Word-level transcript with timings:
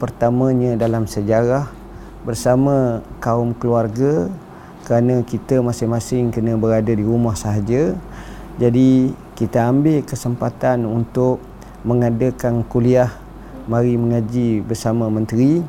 pertamanya 0.00 0.80
dalam 0.80 1.04
sejarah 1.04 1.68
bersama 2.24 3.04
kaum 3.20 3.52
keluarga 3.52 4.32
kerana 4.88 5.20
kita 5.20 5.60
masing-masing 5.60 6.32
kena 6.32 6.56
berada 6.56 6.88
di 6.88 7.04
rumah 7.04 7.36
sahaja. 7.36 7.92
Jadi 8.56 9.12
kita 9.36 9.68
ambil 9.68 10.00
kesempatan 10.00 10.88
untuk 10.88 11.36
mengadakan 11.84 12.64
kuliah 12.64 13.12
mari 13.68 14.00
mengaji 14.00 14.64
bersama 14.64 15.12
menteri. 15.12 15.60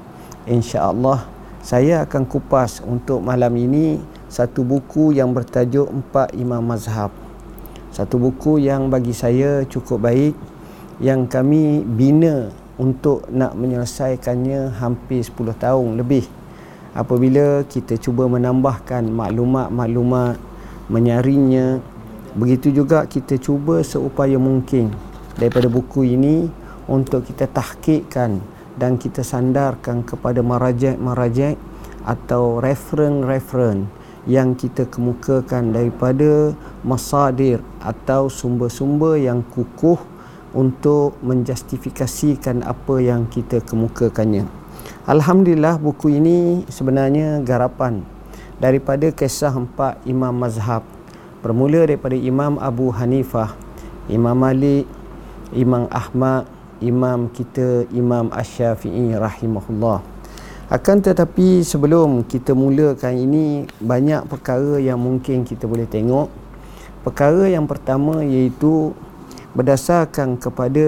insya-Allah 0.49 1.21
saya 1.61 2.01
akan 2.01 2.25
kupas 2.25 2.81
untuk 2.81 3.21
malam 3.21 3.53
ini 3.53 4.01
satu 4.25 4.65
buku 4.65 5.13
yang 5.13 5.29
bertajuk 5.37 5.85
Empat 5.85 6.33
Imam 6.33 6.65
Mazhab. 6.65 7.13
Satu 7.93 8.17
buku 8.17 8.57
yang 8.57 8.89
bagi 8.89 9.13
saya 9.13 9.61
cukup 9.69 10.01
baik 10.09 10.33
yang 10.97 11.29
kami 11.29 11.85
bina 11.85 12.49
untuk 12.81 13.29
nak 13.29 13.53
menyelesaikannya 13.53 14.81
hampir 14.81 15.21
10 15.21 15.53
tahun 15.61 16.01
lebih. 16.01 16.25
Apabila 16.97 17.61
kita 17.69 18.01
cuba 18.01 18.25
menambahkan 18.25 19.05
maklumat-maklumat 19.05 20.41
menyaringnya 20.89 21.79
begitu 22.35 22.73
juga 22.73 23.07
kita 23.07 23.37
cuba 23.39 23.79
seupaya 23.85 24.35
mungkin 24.35 24.91
daripada 25.37 25.71
buku 25.71 26.17
ini 26.17 26.49
untuk 26.89 27.23
kita 27.29 27.47
tahkikkan 27.47 28.43
dan 28.75 28.99
kita 28.99 29.23
sandarkan 29.23 30.03
kepada 30.03 30.43
marajak-marajak 30.43 31.55
atau 32.03 32.59
referen-referen 32.59 33.87
yang 34.27 34.53
kita 34.53 34.83
kemukakan 34.89 35.71
daripada 35.71 36.53
masadir 36.83 37.63
atau 37.79 38.27
sumber-sumber 38.27 39.17
yang 39.21 39.41
kukuh 39.47 40.10
untuk 40.51 41.15
menjustifikasikan 41.23 42.63
apa 42.63 42.99
yang 42.99 43.27
kita 43.27 43.63
kemukakannya. 43.63 44.47
Alhamdulillah 45.07 45.79
buku 45.81 46.19
ini 46.19 46.67
sebenarnya 46.67 47.41
garapan 47.41 48.03
daripada 48.61 49.09
kisah 49.09 49.53
empat 49.53 50.03
imam 50.05 50.33
mazhab 50.35 50.85
bermula 51.41 51.89
daripada 51.89 52.13
Imam 52.13 52.61
Abu 52.61 52.93
Hanifah, 52.93 53.57
Imam 54.05 54.37
Malik, 54.37 54.85
Imam 55.51 55.89
Ahmad, 55.89 56.45
Imam 56.79 57.27
kita 57.33 57.89
Imam 57.89 58.29
Asy-Syafi'i 58.29 59.17
rahimahullah. 59.17 60.05
Akan 60.71 61.03
tetapi 61.03 61.67
sebelum 61.67 62.23
kita 62.23 62.55
mulakan 62.55 63.11
ini 63.17 63.67
banyak 63.81 64.23
perkara 64.29 64.79
yang 64.79 65.01
mungkin 65.01 65.43
kita 65.43 65.67
boleh 65.67 65.83
tengok. 65.83 66.31
Perkara 67.03 67.49
yang 67.49 67.67
pertama 67.67 68.23
iaitu 68.23 68.95
berdasarkan 69.53 70.39
kepada 70.39 70.85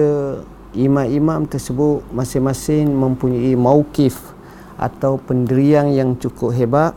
imam-imam 0.74 1.46
tersebut 1.46 2.02
masing-masing 2.10 2.90
mempunyai 2.90 3.54
mauqif 3.54 4.34
atau 4.74 5.20
pendirian 5.22 5.90
yang 5.92 6.18
cukup 6.18 6.50
hebat 6.50 6.92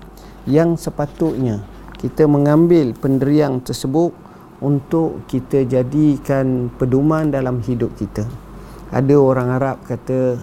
yang 0.48 0.80
sepatutnya 0.80 1.62
kita 1.98 2.30
mengambil 2.30 2.94
pendirian 2.94 3.58
tersebut 3.58 4.14
untuk 4.62 5.26
kita 5.26 5.66
jadikan 5.66 6.70
pedoman 6.78 7.34
dalam 7.34 7.58
hidup 7.66 7.90
kita. 7.98 8.26
Ada 8.94 9.18
orang 9.18 9.50
Arab 9.58 9.78
kata 9.86 10.38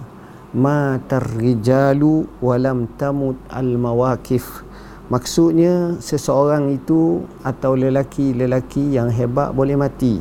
ma 0.51 0.99
tarrijalu 1.07 2.27
walam 2.43 2.91
tamut 2.99 3.39
al 3.47 3.79
mawaqif. 3.79 4.67
Maksudnya 5.07 5.95
seseorang 6.03 6.75
itu 6.75 7.23
atau 7.39 7.77
lelaki-lelaki 7.77 8.99
yang 8.99 9.07
hebat 9.07 9.55
boleh 9.55 9.79
mati. 9.79 10.19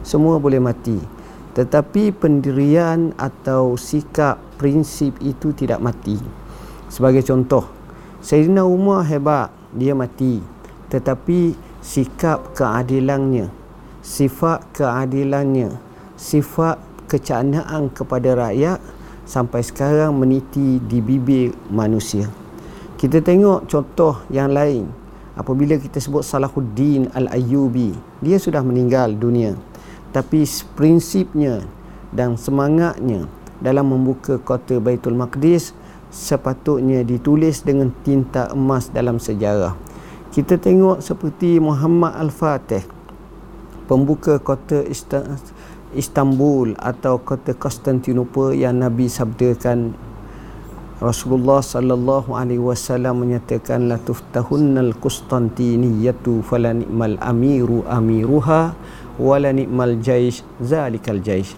Semua 0.00 0.40
boleh 0.40 0.60
mati. 0.62 0.96
Tetapi 1.50 2.14
pendirian 2.14 3.12
atau 3.18 3.74
sikap 3.74 4.38
prinsip 4.56 5.18
itu 5.20 5.50
tidak 5.52 5.82
mati. 5.82 6.16
Sebagai 6.86 7.26
contoh 7.26 7.66
Sayyidina 8.20 8.62
Umar 8.64 9.04
hebat 9.08 9.50
dia 9.74 9.92
mati. 9.92 10.40
Tetapi 10.92 11.54
sikap 11.80 12.52
keadilannya 12.52 13.50
sifat 14.00 14.64
keadilannya 14.72 15.76
sifat 16.16 16.80
kecanaan 17.08 17.92
kepada 17.92 18.36
rakyat 18.36 18.80
sampai 19.28 19.60
sekarang 19.64 20.16
meniti 20.16 20.80
di 20.80 21.00
bibir 21.00 21.52
manusia. 21.68 22.28
Kita 22.96 23.20
tengok 23.24 23.64
contoh 23.68 24.20
yang 24.28 24.52
lain. 24.52 24.88
Apabila 25.38 25.78
kita 25.80 25.96
sebut 25.96 26.20
Salahuddin 26.20 27.08
Al-Ayyubi 27.16 27.96
dia 28.20 28.36
sudah 28.36 28.60
meninggal 28.60 29.16
dunia 29.16 29.56
tapi 30.10 30.42
prinsipnya 30.74 31.62
dan 32.10 32.34
semangatnya 32.34 33.30
dalam 33.62 33.92
membuka 33.94 34.40
kota 34.40 34.82
Baitul 34.82 35.14
Maqdis 35.14 35.76
sepatutnya 36.10 37.06
ditulis 37.06 37.62
dengan 37.62 37.94
tinta 38.02 38.50
emas 38.50 38.90
dalam 38.90 39.22
sejarah. 39.22 39.78
Kita 40.30 40.58
tengok 40.58 41.02
seperti 41.02 41.58
Muhammad 41.62 42.18
Al-Fatih 42.18 42.82
pembuka 43.90 44.38
kota 44.38 44.86
Istanbul 45.90 46.78
atau 46.78 47.18
kota 47.18 47.50
Konstantinopel 47.54 48.54
yang 48.54 48.78
Nabi 48.78 49.10
sabdakan 49.10 49.90
Rasulullah 51.02 51.58
sallallahu 51.58 52.36
alaihi 52.36 52.62
wasallam 52.62 53.26
menyatakan 53.26 53.90
la 53.90 53.98
tuftahunnal 53.98 54.94
Konstantiniyatu 55.00 56.46
falani'mal 56.46 57.18
amiru 57.18 57.82
amiruha 57.90 58.76
wala 59.20 59.52
ni'mal 59.52 60.00
jaish 60.00 60.40
zalikal 60.64 61.20
jaish. 61.20 61.52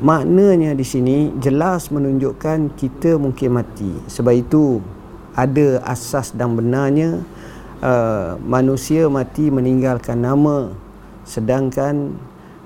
Maknanya 0.00 0.72
di 0.72 0.84
sini 0.84 1.32
jelas 1.36 1.92
menunjukkan 1.92 2.72
kita 2.76 3.20
mungkin 3.20 3.60
mati. 3.60 3.92
Sebab 4.08 4.32
itu 4.32 4.80
ada 5.36 5.84
asas 5.84 6.32
dan 6.32 6.56
benarnya 6.56 7.20
uh, 7.84 8.40
manusia 8.40 9.08
mati 9.12 9.52
meninggalkan 9.52 10.20
nama 10.20 10.72
sedangkan 11.28 12.16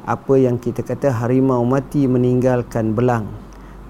apa 0.06 0.34
yang 0.38 0.58
kita 0.58 0.82
kata 0.82 1.10
harimau 1.22 1.62
mati 1.66 2.06
meninggalkan 2.06 2.94
belang. 2.94 3.26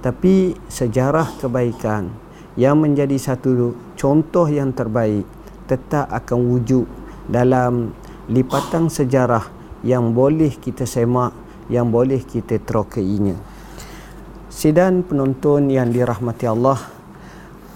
Tapi 0.01 0.57
sejarah 0.69 1.29
kebaikan 1.41 2.09
yang 2.57 2.81
menjadi 2.81 3.17
satu 3.21 3.77
contoh 3.97 4.49
yang 4.49 4.73
terbaik 4.73 5.29
tetap 5.69 6.09
akan 6.13 6.39
wujud 6.51 6.85
dalam 7.29 7.93
lipatan 8.29 8.89
sejarah 8.89 9.60
yang 9.87 10.13
boleh 10.13 10.53
kita 10.57 10.85
semak 10.85 11.33
yang 11.71 11.89
boleh 11.89 12.21
kita 12.25 12.59
terokainya 12.61 13.39
sidang 14.51 15.07
penonton 15.07 15.71
yang 15.71 15.89
dirahmati 15.95 16.45
Allah 16.45 16.81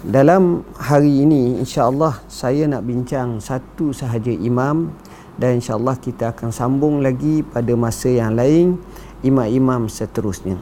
dalam 0.05 0.61
hari 0.77 1.25
ini 1.25 1.57
insya-Allah 1.57 2.21
saya 2.29 2.69
nak 2.69 2.85
bincang 2.85 3.41
satu 3.41 3.89
sahaja 3.89 4.29
imam 4.29 4.93
dan 5.33 5.57
insya-Allah 5.57 5.97
kita 5.97 6.29
akan 6.29 6.53
sambung 6.53 7.01
lagi 7.01 7.41
pada 7.41 7.73
masa 7.73 8.13
yang 8.13 8.37
lain 8.37 8.79
imam-imam 9.25 9.89
seterusnya. 9.89 10.61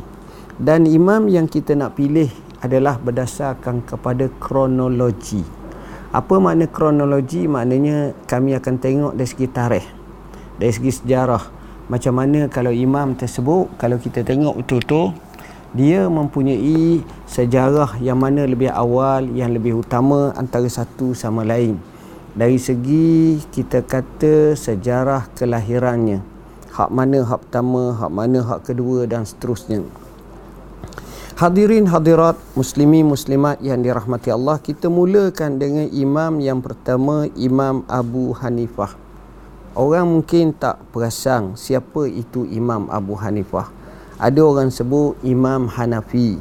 Dan 0.56 0.88
imam 0.88 1.28
yang 1.28 1.50
kita 1.50 1.76
nak 1.76 1.98
pilih 1.98 2.30
adalah 2.62 2.96
berdasarkan 2.96 3.84
kepada 3.84 4.32
kronologi. 4.40 5.44
Apa 6.14 6.40
makna 6.40 6.70
kronologi? 6.70 7.44
Maknanya 7.44 8.16
kami 8.24 8.56
akan 8.56 8.76
tengok 8.80 9.14
dari 9.18 9.28
segi 9.28 9.48
tarikh 9.50 10.03
dari 10.64 10.72
segi 10.72 10.96
sejarah 10.96 11.44
macam 11.92 12.16
mana 12.16 12.48
kalau 12.48 12.72
imam 12.72 13.20
tersebut 13.20 13.68
kalau 13.76 14.00
kita 14.00 14.24
tengok 14.24 14.64
betul-betul 14.64 15.12
dia 15.76 16.08
mempunyai 16.08 17.04
sejarah 17.28 18.00
yang 18.00 18.16
mana 18.16 18.48
lebih 18.48 18.72
awal 18.72 19.28
yang 19.28 19.52
lebih 19.52 19.84
utama 19.84 20.32
antara 20.40 20.64
satu 20.72 21.12
sama 21.12 21.44
lain. 21.44 21.76
Dari 22.32 22.56
segi 22.56 23.44
kita 23.52 23.84
kata 23.84 24.56
sejarah 24.56 25.28
kelahirannya 25.36 26.24
hak 26.72 26.90
mana 26.96 27.28
hak 27.28 27.44
pertama 27.44 28.00
hak 28.00 28.12
mana 28.16 28.40
hak 28.48 28.64
kedua 28.64 29.04
dan 29.04 29.28
seterusnya. 29.28 29.84
Hadirin 31.36 31.92
hadirat 31.92 32.40
muslimi 32.56 33.04
muslimat 33.04 33.60
yang 33.60 33.84
dirahmati 33.84 34.32
Allah 34.32 34.64
kita 34.64 34.88
mulakan 34.88 35.60
dengan 35.60 35.92
imam 35.92 36.40
yang 36.40 36.64
pertama 36.64 37.28
Imam 37.36 37.84
Abu 37.92 38.32
Hanifah 38.32 39.03
Orang 39.74 40.22
mungkin 40.22 40.54
tak 40.54 40.78
perasan 40.94 41.58
siapa 41.58 42.06
itu 42.06 42.46
Imam 42.46 42.86
Abu 42.94 43.18
Hanifah. 43.18 43.74
Ada 44.22 44.38
orang 44.46 44.70
sebut 44.70 45.18
Imam 45.26 45.66
Hanafi 45.66 46.38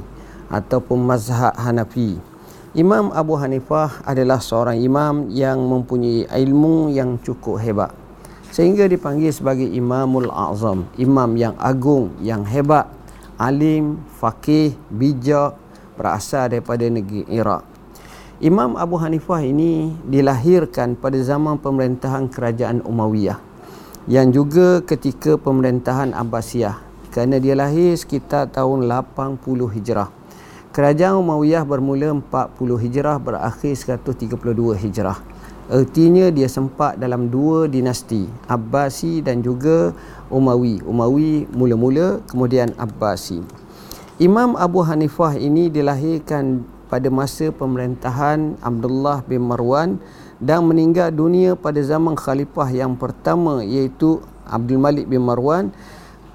ataupun 0.53 1.01
mazhab 1.01 1.57
Hanafi. 1.57 2.21
Imam 2.77 3.09
Abu 3.09 3.41
Hanifah 3.41 4.05
adalah 4.05 4.37
seorang 4.37 4.77
imam 4.77 5.33
yang 5.33 5.65
mempunyai 5.65 6.29
ilmu 6.29 6.93
yang 6.93 7.17
cukup 7.25 7.57
hebat. 7.57 7.97
Sehingga 8.53 8.85
dipanggil 8.85 9.33
sebagai 9.33 9.65
Imamul 9.65 10.29
Azam, 10.29 10.85
imam 11.01 11.33
yang 11.41 11.57
agung, 11.57 12.13
yang 12.21 12.45
hebat, 12.45 12.85
alim, 13.41 13.97
faqih, 14.21 14.77
bijak, 14.93 15.57
berasal 15.97 16.53
daripada 16.53 16.85
negeri 16.85 17.25
Iraq. 17.33 17.72
Imam 18.43 18.75
Abu 18.75 18.99
Hanifah 18.99 19.39
ini 19.47 19.95
dilahirkan 20.03 20.99
pada 20.99 21.15
zaman 21.23 21.63
pemerintahan 21.63 22.27
kerajaan 22.27 22.83
Umayyah 22.83 23.39
yang 24.11 24.35
juga 24.35 24.83
ketika 24.83 25.39
pemerintahan 25.39 26.11
Abbasiyah 26.11 26.75
kerana 27.15 27.39
dia 27.39 27.55
lahir 27.55 27.95
sekitar 27.95 28.51
tahun 28.51 28.91
80 28.91 29.47
Hijrah. 29.47 30.11
Kerajaan 30.75 31.23
Umayyah 31.23 31.63
bermula 31.63 32.19
40 32.19 32.83
Hijrah 32.83 33.23
berakhir 33.23 33.79
132 33.79 34.35
Hijrah. 34.75 35.23
Ertinya 35.71 36.27
dia 36.35 36.51
sempat 36.51 36.99
dalam 36.99 37.31
dua 37.31 37.71
dinasti, 37.71 38.27
Abbasi 38.51 39.23
dan 39.23 39.47
juga 39.47 39.95
Umawi. 40.35 40.83
Umawi 40.83 41.47
mula-mula 41.55 42.19
kemudian 42.27 42.75
Abbasi. 42.75 43.39
Imam 44.19 44.59
Abu 44.59 44.83
Hanifah 44.83 45.39
ini 45.39 45.71
dilahirkan 45.71 46.72
pada 46.93 47.09
masa 47.09 47.49
pemerintahan 47.49 48.61
Abdullah 48.61 49.25
bin 49.25 49.49
Marwan 49.49 49.97
dan 50.37 50.69
meninggal 50.69 51.09
dunia 51.09 51.57
pada 51.57 51.81
zaman 51.81 52.13
khalifah 52.13 52.69
yang 52.69 53.01
pertama 53.01 53.65
iaitu 53.65 54.21
Abdul 54.45 54.77
Malik 54.77 55.09
bin 55.09 55.25
Marwan 55.25 55.73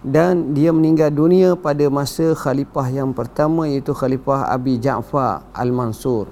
dan 0.02 0.58
dia 0.58 0.74
meninggal 0.74 1.14
dunia 1.14 1.54
pada 1.54 1.86
masa 1.94 2.34
khalifah 2.34 2.90
yang 2.90 3.14
pertama 3.14 3.70
iaitu 3.70 3.94
khalifah 3.94 4.50
Abi 4.50 4.82
Ja'far 4.82 5.46
Al-Mansur. 5.54 6.26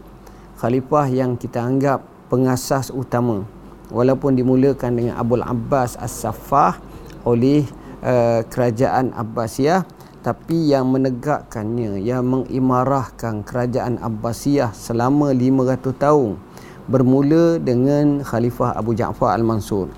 Khalifah 0.57 1.05
yang 1.13 1.37
kita 1.37 1.61
anggap 1.61 2.01
pengasas 2.25 2.89
utama. 2.89 3.45
Walaupun 3.93 4.33
dimulakan 4.33 4.97
dengan 4.97 5.21
Abdul 5.21 5.45
Abbas 5.45 6.01
As-Saffah 6.01 6.81
oleh 7.21 7.69
uh, 8.01 8.41
kerajaan 8.49 9.13
Abbasiyah 9.13 9.85
tapi 10.25 10.73
yang 10.73 10.89
menegakkannya 10.89 12.01
yang 12.01 12.25
mengimarahkan 12.25 13.45
kerajaan 13.45 14.01
Abbasiyah 14.01 14.73
selama 14.73 15.29
500 15.29 15.85
tahun 16.01 16.41
bermula 16.89 17.61
dengan 17.61 18.25
khalifah 18.25 18.73
Abu 18.73 18.97
Ja'far 18.97 19.37
Al-Mansur. 19.37 19.93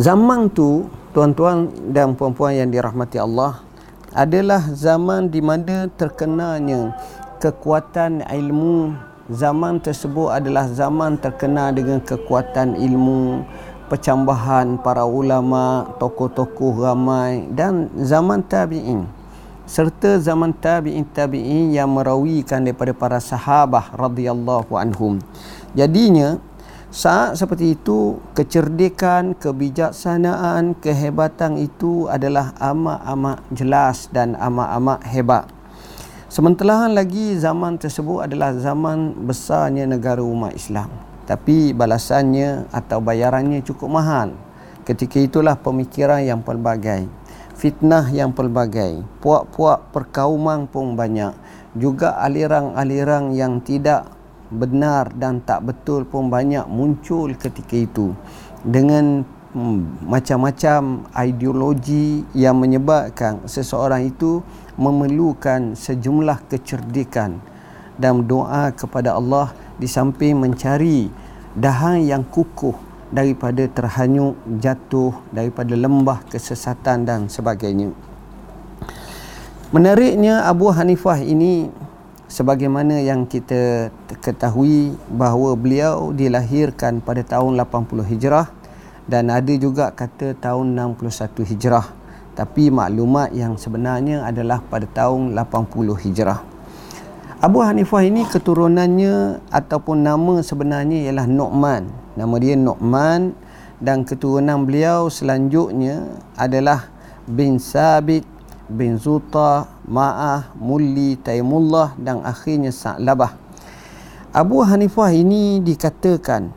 Zaman 0.00 0.48
tu 0.56 0.88
tuan-tuan 1.12 1.68
dan 1.92 2.16
puan-puan 2.16 2.56
yang 2.56 2.72
dirahmati 2.72 3.20
Allah 3.20 3.60
adalah 4.16 4.64
zaman 4.72 5.28
di 5.28 5.44
mana 5.44 5.92
terkenanya 5.92 6.96
kekuatan 7.44 8.24
ilmu. 8.24 8.96
Zaman 9.28 9.84
tersebut 9.84 10.32
adalah 10.32 10.64
zaman 10.72 11.20
terkenal 11.20 11.76
dengan 11.76 12.00
kekuatan 12.00 12.80
ilmu 12.80 13.44
percambahan 13.92 14.80
para 14.80 15.04
ulama 15.04 15.92
tokoh-tokoh 16.00 16.80
ramai 16.80 17.44
dan 17.52 17.92
zaman 18.00 18.40
tabi'in 18.40 19.04
serta 19.68 20.16
zaman 20.16 20.56
tabi'in 20.56 21.04
tabi'in 21.12 21.76
yang 21.76 21.92
merawikan 21.92 22.64
daripada 22.64 22.96
para 22.96 23.20
sahabah 23.20 23.92
radhiyallahu 23.92 24.72
anhum 24.80 25.20
jadinya 25.76 26.40
saat 26.92 27.40
seperti 27.40 27.72
itu, 27.72 28.20
kecerdikan, 28.36 29.32
kebijaksanaan, 29.32 30.76
kehebatan 30.76 31.56
itu 31.56 32.04
adalah 32.04 32.52
amat-amat 32.60 33.40
jelas 33.48 34.12
dan 34.12 34.36
amat-amat 34.36 35.00
hebat. 35.08 35.48
Sementara 36.28 36.92
lagi 36.92 37.32
zaman 37.40 37.80
tersebut 37.80 38.28
adalah 38.28 38.52
zaman 38.52 39.16
besarnya 39.24 39.88
negara 39.88 40.20
umat 40.20 40.52
Islam. 40.52 41.11
Tapi 41.24 41.70
balasannya 41.72 42.70
atau 42.74 42.98
bayarannya 42.98 43.62
cukup 43.62 43.88
mahal. 43.88 44.34
Ketika 44.82 45.22
itulah 45.22 45.54
pemikiran 45.54 46.22
yang 46.22 46.42
pelbagai. 46.42 47.06
Fitnah 47.54 48.10
yang 48.10 48.34
pelbagai. 48.34 49.06
Puak-puak 49.22 49.94
perkauman 49.94 50.66
pun 50.66 50.98
banyak. 50.98 51.34
Juga 51.78 52.18
aliran-aliran 52.18 53.30
yang 53.30 53.62
tidak 53.62 54.10
benar 54.52 55.08
dan 55.16 55.40
tak 55.40 55.64
betul 55.64 56.04
pun 56.04 56.28
banyak 56.28 56.68
muncul 56.68 57.32
ketika 57.32 57.72
itu 57.72 58.12
dengan 58.62 59.24
hmm, 59.56 60.06
macam-macam 60.06 61.08
ideologi 61.16 62.22
yang 62.36 62.60
menyebabkan 62.60 63.42
seseorang 63.48 64.12
itu 64.12 64.44
memerlukan 64.76 65.74
sejumlah 65.74 66.46
kecerdikan 66.52 67.40
dan 67.96 68.24
doa 68.24 68.72
kepada 68.72 69.16
Allah 69.16 69.52
di 69.82 69.90
samping 69.90 70.38
mencari 70.38 71.10
dahan 71.58 72.06
yang 72.06 72.22
kukuh 72.22 72.78
daripada 73.10 73.66
terhanyut 73.66 74.38
jatuh 74.62 75.10
daripada 75.34 75.74
lembah 75.74 76.22
kesesatan 76.30 77.02
dan 77.02 77.26
sebagainya. 77.26 77.90
Menariknya 79.74 80.46
Abu 80.46 80.70
Hanifah 80.70 81.18
ini 81.18 81.66
sebagaimana 82.30 83.02
yang 83.02 83.26
kita 83.26 83.90
ketahui 84.22 84.94
bahawa 85.10 85.58
beliau 85.58 86.14
dilahirkan 86.14 87.02
pada 87.02 87.26
tahun 87.26 87.58
80 87.58 88.06
Hijrah 88.06 88.54
dan 89.10 89.34
ada 89.34 89.52
juga 89.58 89.90
kata 89.90 90.38
tahun 90.38 90.78
61 90.78 91.42
Hijrah. 91.42 91.86
Tapi 92.32 92.70
maklumat 92.72 93.34
yang 93.34 93.58
sebenarnya 93.60 94.24
adalah 94.24 94.62
pada 94.64 94.88
tahun 94.88 95.36
80 95.36 96.00
Hijrah 96.00 96.51
Abu 97.42 97.58
Hanifah 97.58 98.06
ini 98.06 98.22
keturunannya 98.22 99.42
ataupun 99.50 100.06
nama 100.06 100.46
sebenarnya 100.46 101.10
ialah 101.10 101.26
Nu'man 101.26 101.90
nama 102.14 102.34
dia 102.38 102.54
Nu'man 102.54 103.34
dan 103.82 104.06
keturunan 104.06 104.62
beliau 104.62 105.10
selanjutnya 105.10 106.06
adalah 106.38 106.86
bin 107.26 107.58
Sabit 107.58 108.22
bin 108.70 108.94
Zuta, 108.94 109.66
Ma'ah, 109.90 110.54
Mulli, 110.54 111.18
Taimullah 111.18 111.98
dan 112.00 112.24
akhirnya 112.24 112.70
Sa'labah. 112.70 113.34
Abu 114.32 114.64
Hanifah 114.64 115.12
ini 115.12 115.60
dikatakan 115.60 116.48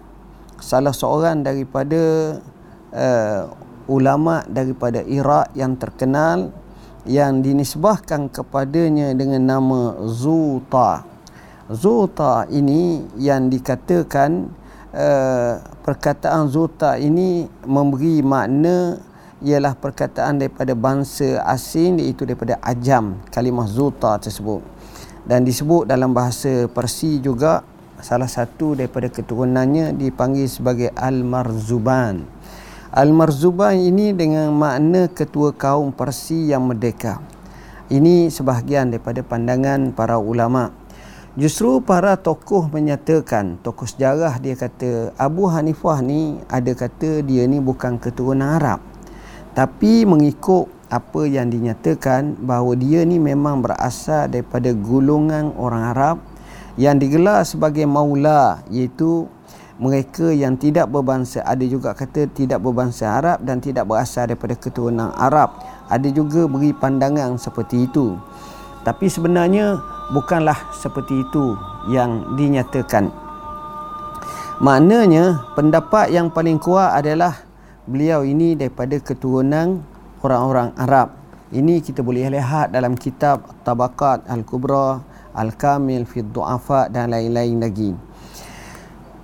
salah 0.64 0.96
seorang 0.96 1.44
daripada 1.44 2.38
uh, 2.96 3.42
ulama 3.92 4.48
daripada 4.48 5.04
Iraq 5.04 5.52
yang 5.58 5.76
terkenal 5.76 6.56
yang 7.06 7.42
dinisbahkan 7.46 8.34
kepadanya 8.34 9.13
dengan 9.13 9.42
nama 9.46 9.81
Zuta. 10.10 11.06
Zuta 11.69 12.46
ini 12.50 13.06
yang 13.18 13.50
dikatakan 13.50 14.50
uh, 14.94 15.54
perkataan 15.81 16.50
Zuta 16.50 16.98
ini 16.98 17.50
memberi 17.66 18.22
makna 18.22 19.02
ialah 19.46 19.78
perkataan 19.78 20.42
daripada 20.42 20.74
bangsa 20.74 21.42
asing 21.46 22.02
iaitu 22.02 22.25
daripada 22.25 22.57
ajam 22.63 23.19
kalimah 23.30 23.68
zuta 23.68 24.16
tersebut 24.18 24.63
dan 25.28 25.44
disebut 25.44 25.90
dalam 25.90 26.16
bahasa 26.16 26.66
Parsi 26.72 27.19
juga 27.19 27.62
salah 28.00 28.30
satu 28.30 28.78
daripada 28.78 29.10
keturunannya 29.12 29.98
dipanggil 29.98 30.48
sebagai 30.48 30.90
Al-Marzuban 30.94 32.35
Al-Marzuban 32.96 33.76
ini 33.76 34.16
dengan 34.16 34.56
makna 34.56 35.12
ketua 35.12 35.52
kaum 35.52 35.92
Parsi 35.92 36.48
yang 36.48 36.72
merdeka. 36.72 37.20
Ini 37.92 38.32
sebahagian 38.32 38.88
daripada 38.88 39.20
pandangan 39.20 39.92
para 39.92 40.16
ulama. 40.16 40.72
Justru 41.36 41.84
para 41.84 42.16
tokoh 42.16 42.72
menyatakan, 42.72 43.60
tokoh 43.60 43.84
sejarah 43.84 44.40
dia 44.40 44.56
kata 44.56 45.12
Abu 45.20 45.44
Hanifah 45.52 46.00
ni 46.00 46.40
ada 46.48 46.72
kata 46.72 47.20
dia 47.20 47.44
ni 47.44 47.60
bukan 47.60 48.00
keturunan 48.00 48.56
Arab. 48.56 48.80
Tapi 49.52 50.08
mengikut 50.08 50.72
apa 50.88 51.28
yang 51.28 51.52
dinyatakan 51.52 52.48
bahawa 52.48 52.80
dia 52.80 53.04
ni 53.04 53.20
memang 53.20 53.60
berasal 53.60 54.32
daripada 54.32 54.72
golongan 54.72 55.52
orang 55.60 55.84
Arab 55.92 56.18
yang 56.80 56.96
digelar 56.96 57.44
sebagai 57.44 57.84
maula 57.84 58.64
iaitu 58.72 59.28
mereka 59.75 60.32
yang 60.32 60.55
tidak 60.55 60.88
berbangsa 60.88 61.44
ada 61.44 61.63
juga 61.67 61.91
kata 61.91 62.32
tidak 62.32 62.63
berbangsa 62.63 63.20
Arab 63.20 63.44
dan 63.44 63.60
tidak 63.60 63.86
berasal 63.88 64.27
daripada 64.27 64.55
keturunan 64.55 65.12
Arab 65.15 65.51
ada 65.91 66.08
juga 66.08 66.48
beri 66.48 66.72
pandangan 66.72 67.36
seperti 67.36 67.88
itu 67.89 68.15
tapi 68.88 69.12
sebenarnya 69.12 69.79
bukanlah 70.15 70.58
seperti 70.72 71.25
itu 71.27 71.60
yang 71.91 72.36
dinyatakan 72.39 73.12
maknanya 74.63 75.44
pendapat 75.58 76.15
yang 76.15 76.32
paling 76.32 76.55
kuat 76.55 76.96
adalah 77.03 77.46
beliau 77.86 78.25
ini 78.25 78.58
daripada 78.58 78.98
keturunan 78.98 79.86
orang-orang 80.25 80.74
Arab. 80.74 81.13
Ini 81.53 81.86
kita 81.86 82.01
boleh 82.01 82.34
lihat 82.34 82.74
dalam 82.74 82.98
kitab 82.98 83.46
Tabaqat 83.62 84.25
Al-Kubra, 84.25 85.00
Al-Kamil 85.38 86.10
fi 86.10 86.25
Du'afa 86.25 86.89
dan 86.89 87.13
lain-lain 87.13 87.62
lagi. 87.62 87.91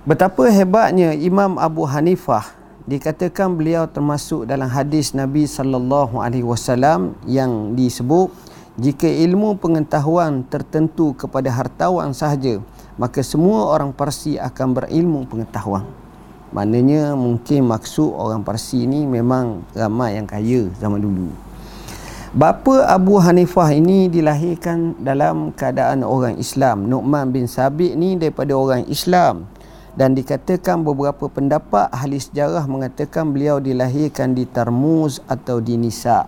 Betapa 0.02 0.50
hebatnya 0.50 1.14
Imam 1.14 1.62
Abu 1.62 1.86
Hanifah 1.86 2.58
dikatakan 2.90 3.54
beliau 3.54 3.86
termasuk 3.86 4.50
dalam 4.50 4.66
hadis 4.66 5.14
Nabi 5.14 5.46
sallallahu 5.46 6.18
alaihi 6.18 6.42
wasallam 6.42 7.14
yang 7.22 7.78
disebut 7.78 8.34
jika 8.82 9.06
ilmu 9.06 9.54
pengetahuan 9.62 10.42
tertentu 10.50 11.14
kepada 11.14 11.54
hartawan 11.54 12.10
sahaja 12.10 12.58
maka 12.98 13.22
semua 13.22 13.70
orang 13.70 13.94
Parsi 13.94 14.34
akan 14.42 14.74
berilmu 14.74 15.22
pengetahuan. 15.30 15.86
Maknanya 16.50 17.14
mungkin 17.14 17.70
maksud 17.70 18.10
orang 18.10 18.42
Parsi 18.42 18.82
ni 18.90 19.06
memang 19.06 19.62
ramai 19.70 20.18
yang 20.18 20.26
kaya 20.26 20.66
zaman 20.82 20.98
dulu. 20.98 21.30
Bapa 22.34 22.90
Abu 22.90 23.22
Hanifah 23.22 23.70
ini 23.70 24.10
dilahirkan 24.10 24.98
dalam 24.98 25.54
keadaan 25.54 26.02
orang 26.02 26.40
Islam. 26.42 26.90
Nu'man 26.90 27.30
bin 27.30 27.46
Sabit 27.46 27.94
ni 27.94 28.18
daripada 28.18 28.56
orang 28.56 28.82
Islam. 28.90 29.51
Dan 29.92 30.16
dikatakan 30.16 30.80
beberapa 30.80 31.28
pendapat 31.28 31.92
ahli 31.92 32.16
sejarah 32.16 32.64
mengatakan 32.64 33.28
beliau 33.28 33.60
dilahirkan 33.60 34.32
di 34.32 34.48
Tarmuz 34.48 35.20
atau 35.28 35.60
di 35.60 35.76
Nisa. 35.76 36.24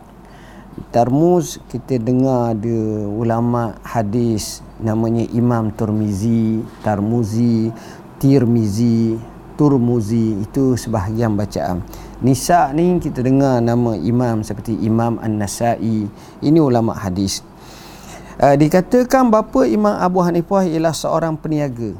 Tarmuz 0.92 1.62
kita 1.72 1.96
dengar 1.96 2.52
ada 2.52 2.78
ulama 3.08 3.78
hadis 3.80 4.60
namanya 4.82 5.24
Imam 5.32 5.72
Turmizi, 5.72 6.60
Tarmuzi, 6.84 7.72
Tirmizi, 8.20 9.16
Turmuzi 9.56 10.44
itu 10.44 10.76
sebahagian 10.76 11.32
bacaan. 11.32 11.80
Nisa 12.20 12.68
ni 12.76 13.00
kita 13.00 13.24
dengar 13.24 13.64
nama 13.64 13.96
imam 13.96 14.44
seperti 14.44 14.76
Imam 14.84 15.16
An-Nasai. 15.24 16.10
Ini 16.44 16.58
ulama 16.60 16.92
hadis. 17.00 17.40
Uh, 18.34 18.58
dikatakan 18.58 19.30
bapa 19.30 19.64
Imam 19.64 19.94
Abu 19.94 20.20
Hanifah 20.20 20.66
ialah 20.66 20.90
seorang 20.90 21.38
peniaga 21.38 21.94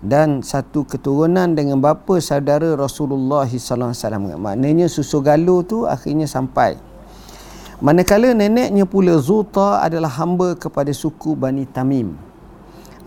dan 0.00 0.40
satu 0.40 0.88
keturunan 0.88 1.52
dengan 1.52 1.80
bapa 1.80 2.16
saudara 2.18 2.72
Rasulullah 2.76 3.44
sallallahu 3.44 3.92
alaihi 3.92 4.00
wasallam. 4.00 4.24
Maknanya 4.40 4.86
susu 4.88 5.20
galuh 5.20 5.60
tu 5.64 5.84
akhirnya 5.84 6.24
sampai 6.24 6.80
Manakala 7.80 8.36
neneknya 8.36 8.84
pula 8.84 9.16
Zuta 9.16 9.80
adalah 9.80 10.12
hamba 10.20 10.52
kepada 10.52 10.92
suku 10.92 11.32
Bani 11.32 11.64
Tamim. 11.64 12.12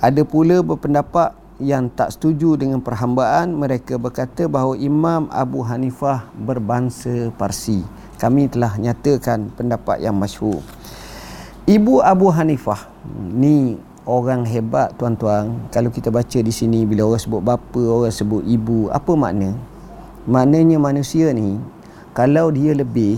Ada 0.01 0.25
pula 0.25 0.65
berpendapat 0.65 1.37
yang 1.61 1.93
tak 1.93 2.09
setuju 2.17 2.57
dengan 2.57 2.81
perhambaan. 2.81 3.53
Mereka 3.53 4.01
berkata 4.01 4.49
bahawa 4.49 4.73
Imam 4.73 5.29
Abu 5.29 5.61
Hanifah 5.61 6.25
berbangsa 6.33 7.29
Parsi. 7.37 7.85
Kami 8.17 8.49
telah 8.49 8.73
nyatakan 8.81 9.53
pendapat 9.53 10.01
yang 10.01 10.17
masyhur. 10.17 10.65
Ibu 11.69 12.01
Abu 12.01 12.33
Hanifah 12.33 12.89
ni 13.29 13.77
orang 14.03 14.43
hebat 14.47 14.95
tuan-tuan. 14.99 15.67
Kalau 15.71 15.91
kita 15.91 16.11
baca 16.11 16.39
di 16.39 16.51
sini 16.51 16.83
bila 16.83 17.07
orang 17.07 17.21
sebut 17.21 17.41
bapa, 17.43 17.83
orang 17.83 18.13
sebut 18.13 18.43
ibu, 18.43 18.91
apa 18.91 19.11
makna? 19.15 19.55
Maknanya 20.23 20.79
manusia 20.79 21.35
ni 21.35 21.59
kalau 22.13 22.53
dia 22.53 22.77
lebih 22.77 23.17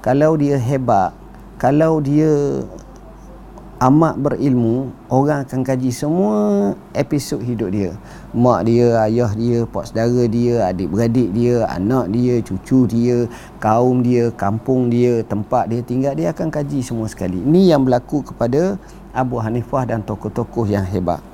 kalau 0.00 0.38
dia 0.38 0.54
hebat 0.56 1.10
kalau 1.58 1.98
dia 1.98 2.62
amat 3.76 4.16
berilmu 4.16 4.88
orang 5.12 5.44
akan 5.44 5.60
kaji 5.60 5.92
semua 5.92 6.72
episod 6.96 7.42
hidup 7.44 7.68
dia 7.68 7.92
mak 8.32 8.64
dia 8.64 8.96
ayah 9.04 9.28
dia 9.36 9.68
pak 9.68 9.92
saudara 9.92 10.24
dia 10.24 10.64
adik 10.64 10.88
beradik 10.88 11.28
dia 11.36 11.68
anak 11.68 12.08
dia 12.08 12.40
cucu 12.40 12.88
dia 12.88 13.28
kaum 13.60 14.00
dia 14.00 14.32
kampung 14.32 14.88
dia 14.88 15.20
tempat 15.28 15.68
dia 15.68 15.84
tinggal 15.84 16.16
dia 16.16 16.32
akan 16.32 16.48
kaji 16.48 16.80
semua 16.80 17.04
sekali 17.04 17.42
ini 17.42 17.68
yang 17.68 17.84
berlaku 17.84 18.24
kepada 18.24 18.80
Abu 19.16 19.40
Hanifah 19.40 19.88
dan 19.88 20.04
tokoh-tokoh 20.04 20.68
yang 20.68 20.84
hebat. 20.84 21.24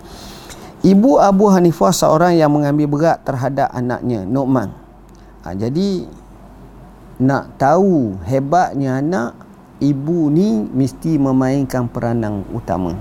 Ibu 0.87 1.19
Abu 1.19 1.51
Hanifah 1.51 1.91
seorang 1.91 2.39
yang 2.39 2.55
mengambil 2.55 2.87
berat 2.87 3.19
terhadap 3.27 3.71
anaknya 3.75 4.23
Nu'man. 4.23 4.71
Ha, 5.43 5.59
jadi 5.59 6.07
nak 7.19 7.59
tahu 7.59 8.19
hebatnya 8.23 9.03
anak 9.03 9.35
ibu 9.83 10.31
ni 10.31 10.63
mesti 10.63 11.19
memainkan 11.19 11.91
peranan 11.91 12.47
utama. 12.55 12.95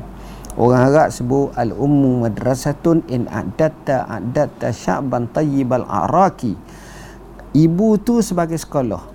Orang 0.58 0.92
Arab 0.92 1.10
sebut 1.14 1.56
al-ummu 1.56 2.28
madrasatun 2.28 3.08
in 3.08 3.30
adatta 3.32 4.04
adatta 4.10 4.74
sya'ban 4.76 5.32
tayyibal 5.32 5.88
araki 5.88 6.60
ibu 7.56 8.00
tu 8.00 8.20
sebagai 8.20 8.60
sekolah 8.60 9.11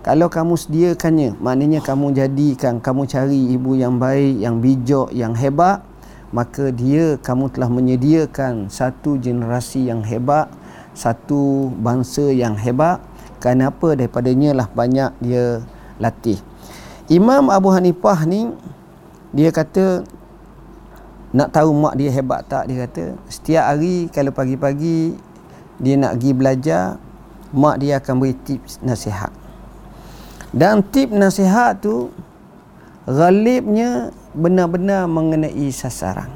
kalau 0.00 0.32
kamu 0.32 0.54
sediakannya 0.56 1.36
maknanya 1.38 1.80
kamu 1.84 2.16
jadikan 2.16 2.80
kamu 2.80 3.04
cari 3.04 3.52
ibu 3.52 3.76
yang 3.76 4.00
baik 4.00 4.40
yang 4.40 4.58
bijak 4.58 5.12
yang 5.12 5.36
hebat 5.36 5.84
maka 6.30 6.70
dia 6.70 7.18
kamu 7.20 7.50
telah 7.50 7.68
menyediakan 7.68 8.70
satu 8.70 9.18
generasi 9.18 9.90
yang 9.90 10.00
hebat 10.06 10.48
satu 10.94 11.70
bangsa 11.80 12.32
yang 12.32 12.54
hebat 12.58 13.02
Kenapa 13.40 13.96
daripadanya 13.96 14.52
lah 14.52 14.68
banyak 14.68 15.16
dia 15.24 15.64
latih. 15.96 16.36
Imam 17.08 17.48
Abu 17.48 17.72
Hanifah 17.72 18.28
ni 18.28 18.52
dia 19.32 19.48
kata 19.48 20.04
nak 21.32 21.48
tahu 21.48 21.72
mak 21.72 21.96
dia 21.96 22.12
hebat 22.12 22.44
tak 22.44 22.68
dia 22.68 22.84
kata 22.84 23.16
setiap 23.32 23.64
hari 23.64 24.12
kalau 24.12 24.28
pagi-pagi 24.36 25.16
dia 25.80 25.94
nak 25.96 26.20
pergi 26.20 26.30
belajar 26.36 26.84
mak 27.56 27.80
dia 27.80 27.96
akan 27.96 28.14
beri 28.20 28.36
tips 28.36 28.76
nasihat. 28.84 29.32
Dan 30.50 30.82
tip 30.82 31.14
nasihat 31.14 31.78
tu 31.78 32.10
ghalibnya 33.06 34.10
benar-benar 34.34 35.06
mengenai 35.06 35.70
sasaran. 35.70 36.26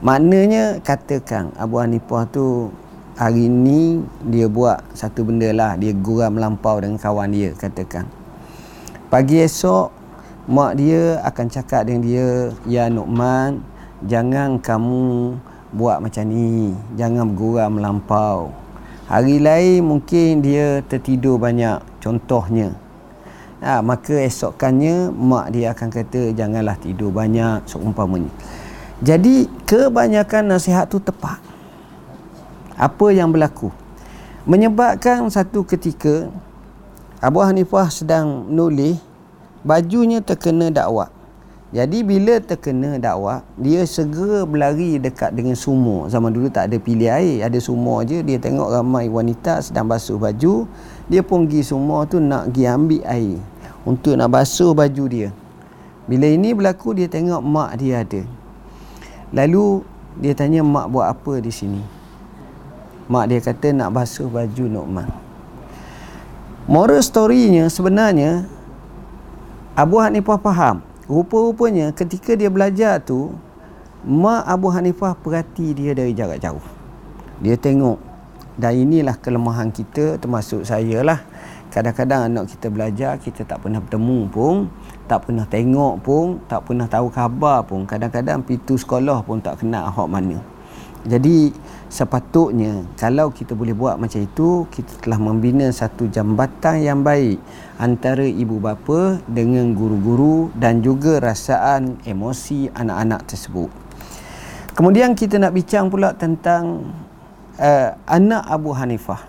Maknanya 0.00 0.80
katakan 0.80 1.52
Abu 1.60 1.82
Hanifah 1.84 2.24
tu 2.32 2.72
hari 3.18 3.50
ni 3.50 4.00
dia 4.24 4.48
buat 4.48 4.80
satu 4.96 5.28
benda 5.28 5.52
lah. 5.52 5.76
Dia 5.76 5.92
guram 5.92 6.40
melampau 6.40 6.80
dengan 6.80 6.96
kawan 6.96 7.28
dia 7.28 7.52
katakan. 7.52 8.08
Pagi 9.12 9.44
esok 9.44 9.92
mak 10.48 10.80
dia 10.80 11.20
akan 11.28 11.46
cakap 11.52 11.84
dengan 11.84 12.02
dia 12.08 12.28
ya 12.64 12.88
Nu'man 12.88 13.60
jangan 14.08 14.56
kamu 14.56 15.36
buat 15.76 16.00
macam 16.00 16.24
ni. 16.24 16.72
Jangan 16.96 17.36
berguram 17.36 17.76
melampau 17.76 18.48
hari 19.08 19.40
lain 19.40 19.88
mungkin 19.88 20.44
dia 20.44 20.84
tertidur 20.84 21.40
banyak 21.40 21.80
contohnya 21.98 22.74
ha, 23.62 23.82
maka 23.82 24.14
esokannya 24.18 25.10
mak 25.10 25.54
dia 25.54 25.74
akan 25.74 25.88
kata 25.90 26.34
janganlah 26.34 26.76
tidur 26.78 27.10
banyak 27.10 27.66
seumpamanya. 27.66 28.30
Jadi 28.98 29.46
kebanyakan 29.62 30.58
nasihat 30.58 30.90
tu 30.90 30.98
tepat. 30.98 31.38
Apa 32.74 33.14
yang 33.14 33.30
berlaku? 33.30 33.70
Menyebabkan 34.42 35.26
satu 35.30 35.62
ketika 35.62 36.30
Abu 37.22 37.42
Hanifah 37.42 37.90
sedang 37.90 38.46
nulis 38.50 38.98
bajunya 39.62 40.22
terkena 40.22 40.70
dakwah. 40.70 41.10
Jadi 41.68 42.00
bila 42.00 42.40
terkena 42.40 42.96
dakwah 42.96 43.44
dia 43.54 43.84
segera 43.84 44.48
berlari 44.48 44.98
dekat 44.98 45.36
dengan 45.36 45.54
sumur. 45.54 46.10
Zaman 46.10 46.32
dulu 46.34 46.48
tak 46.50 46.72
ada 46.72 46.76
pilih 46.80 47.12
air 47.12 47.44
ada 47.44 47.58
sumur 47.60 48.02
je 48.02 48.24
dia 48.24 48.40
tengok 48.40 48.72
ramai 48.72 49.06
wanita 49.06 49.62
sedang 49.62 49.86
basuh 49.86 50.18
baju 50.18 50.66
dia 51.08 51.24
pun 51.24 51.48
pergi 51.48 51.64
sumur 51.64 52.04
tu 52.06 52.20
nak 52.20 52.52
pergi 52.52 52.64
ambil 52.68 53.02
air 53.08 53.40
untuk 53.82 54.14
nak 54.14 54.28
basuh 54.28 54.76
baju 54.76 55.04
dia. 55.08 55.28
Bila 56.08 56.24
ini 56.28 56.56
berlaku 56.56 56.96
dia 56.96 57.08
tengok 57.08 57.40
mak 57.44 57.80
dia 57.80 58.04
ada. 58.04 58.22
Lalu 59.32 59.84
dia 60.20 60.32
tanya 60.32 60.64
mak 60.64 60.88
buat 60.88 61.08
apa 61.08 61.40
di 61.40 61.52
sini? 61.52 61.82
Mak 63.08 63.24
dia 63.28 63.40
kata 63.40 63.72
nak 63.72 63.92
basuh 63.92 64.28
baju 64.28 64.64
Nu'man 64.68 65.28
moral 66.68 67.00
storynya 67.00 67.72
sebenarnya 67.72 68.44
Abu 69.72 69.96
Hanifah 69.98 70.36
faham. 70.38 70.84
Rupa-rupanya 71.08 71.96
ketika 71.96 72.36
dia 72.36 72.52
belajar 72.52 73.00
tu 73.00 73.32
mak 74.04 74.44
Abu 74.44 74.68
Hanifah 74.68 75.16
perhati 75.16 75.72
dia 75.72 75.96
dari 75.96 76.12
jarak 76.12 76.44
jauh. 76.44 76.62
Dia 77.40 77.56
tengok 77.56 77.96
dan 78.58 78.74
inilah 78.74 79.14
kelemahan 79.16 79.70
kita 79.70 80.18
termasuk 80.18 80.66
saya 80.66 81.00
lah 81.06 81.22
kadang-kadang 81.70 82.26
anak 82.26 82.50
kita 82.50 82.66
belajar 82.68 83.16
kita 83.22 83.46
tak 83.46 83.62
pernah 83.62 83.78
bertemu 83.78 84.26
pun 84.28 84.66
tak 85.08 85.24
pernah 85.24 85.48
tengok 85.48 85.94
pun 86.04 86.36
tak 86.44 86.68
pernah 86.68 86.84
tahu 86.84 87.08
khabar 87.08 87.64
pun. 87.64 87.88
Kadang-kadang 87.88 88.44
pintu 88.44 88.76
sekolah 88.76 89.24
pun 89.24 89.40
tak 89.40 89.64
kenal 89.64 89.88
hak 89.88 90.08
mana. 90.08 90.38
Jadi 91.08 91.48
sepatutnya 91.88 92.84
kalau 93.00 93.32
kita 93.32 93.56
boleh 93.56 93.72
buat 93.72 93.96
macam 93.96 94.20
itu 94.20 94.68
kita 94.68 95.00
telah 95.00 95.16
membina 95.16 95.72
satu 95.72 96.04
jambatan 96.04 96.84
yang 96.84 97.00
baik 97.00 97.40
antara 97.80 98.28
ibu 98.28 98.60
bapa 98.60 99.16
dengan 99.24 99.72
guru-guru 99.72 100.52
dan 100.52 100.84
juga 100.84 101.16
rasaan 101.16 101.96
emosi 102.04 102.68
anak-anak 102.76 103.24
tersebut. 103.24 103.70
Kemudian 104.76 105.16
kita 105.16 105.40
nak 105.40 105.56
bincang 105.56 105.88
pula 105.88 106.12
tentang 106.12 106.92
uh, 107.58 107.88
anak 108.06 108.42
Abu 108.46 108.70
Hanifah. 108.72 109.20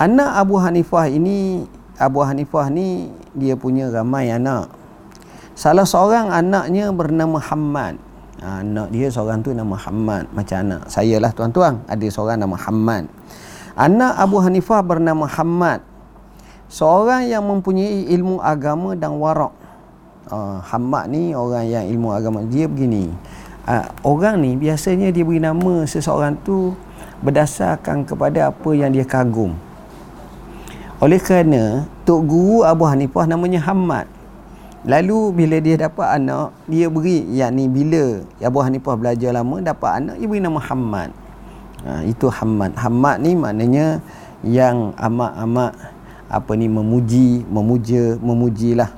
Anak 0.00 0.30
Abu 0.34 0.58
Hanifah 0.58 1.06
ini 1.06 1.68
Abu 2.00 2.24
Hanifah 2.24 2.66
ni 2.72 3.12
dia 3.36 3.54
punya 3.54 3.92
ramai 3.92 4.32
anak. 4.32 4.72
Salah 5.54 5.86
seorang 5.86 6.34
anaknya 6.34 6.90
bernama 6.90 7.38
Hamad 7.38 7.94
anak 8.44 8.92
dia 8.92 9.08
seorang 9.08 9.40
tu 9.40 9.56
nama 9.56 9.72
Hamad 9.78 10.28
macam 10.34 10.56
anak 10.66 10.90
saya 10.90 11.22
lah 11.22 11.30
tuan-tuan. 11.30 11.80
Ada 11.86 12.10
seorang 12.10 12.42
nama 12.42 12.58
Hamad 12.58 13.06
anak 13.74 14.12
Abu 14.18 14.38
Hanifah 14.42 14.82
bernama 14.82 15.26
Hamad 15.26 15.82
seorang 16.70 17.26
yang 17.30 17.46
mempunyai 17.46 18.10
ilmu 18.14 18.42
agama 18.42 18.94
dan 18.98 19.14
warak. 19.18 19.54
Uh, 20.24 20.58
Hamad 20.64 21.12
ni 21.12 21.36
orang 21.36 21.68
yang 21.68 21.84
ilmu 21.84 22.08
agama. 22.10 22.40
Dia 22.48 22.64
begini. 22.64 23.12
Uh, 23.64 23.86
orang 24.04 24.40
ni 24.40 24.56
biasanya 24.56 25.08
dia 25.12 25.24
beri 25.24 25.40
nama 25.40 25.84
seseorang 25.84 26.36
tu 26.44 26.72
berdasarkan 27.24 28.04
kepada 28.04 28.52
apa 28.52 28.70
yang 28.76 28.92
dia 28.92 29.08
kagum 29.08 29.56
oleh 31.00 31.18
kerana 31.18 31.88
Tok 32.04 32.20
Guru 32.28 32.62
Abu 32.62 32.84
Hanifah 32.84 33.24
namanya 33.24 33.64
Hamad 33.64 34.06
Lalu 34.84 35.32
bila 35.32 35.56
dia 35.64 35.80
dapat 35.80 36.20
anak, 36.20 36.52
dia 36.68 36.92
beri 36.92 37.24
yakni 37.32 37.72
bila 37.72 38.20
Abu 38.36 38.60
Hanifah 38.60 39.00
belajar 39.00 39.32
lama 39.32 39.56
dapat 39.64 39.90
anak, 39.96 40.14
dia 40.20 40.28
beri 40.28 40.44
nama 40.44 40.60
Hamad. 40.60 41.10
Ha, 41.88 42.04
itu 42.04 42.28
Hamad. 42.28 42.76
Hamad 42.76 43.16
ni 43.24 43.32
maknanya 43.32 44.04
yang 44.44 44.92
amat-amat 45.00 45.72
apa 46.28 46.52
ni 46.52 46.68
memuji, 46.68 47.48
memuja, 47.48 48.20
memujilah. 48.20 48.92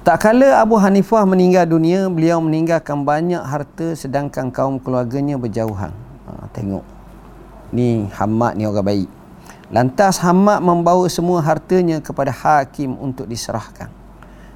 Tak 0.00 0.24
kala 0.24 0.56
Abu 0.56 0.80
Hanifah 0.80 1.28
meninggal 1.28 1.68
dunia, 1.68 2.08
beliau 2.08 2.40
meninggalkan 2.40 3.04
banyak 3.04 3.44
harta 3.44 3.92
sedangkan 3.92 4.48
kaum 4.48 4.80
keluarganya 4.80 5.36
berjauhan. 5.36 5.92
Tengok. 6.48 6.84
Ni 7.76 8.08
Hamad 8.16 8.56
ni 8.56 8.64
orang 8.64 8.86
baik. 8.86 9.08
Lantas 9.70 10.18
Hamad 10.24 10.64
membawa 10.64 11.06
semua 11.06 11.44
hartanya 11.44 12.00
kepada 12.00 12.32
hakim 12.32 12.96
untuk 12.98 13.28
diserahkan. 13.28 13.92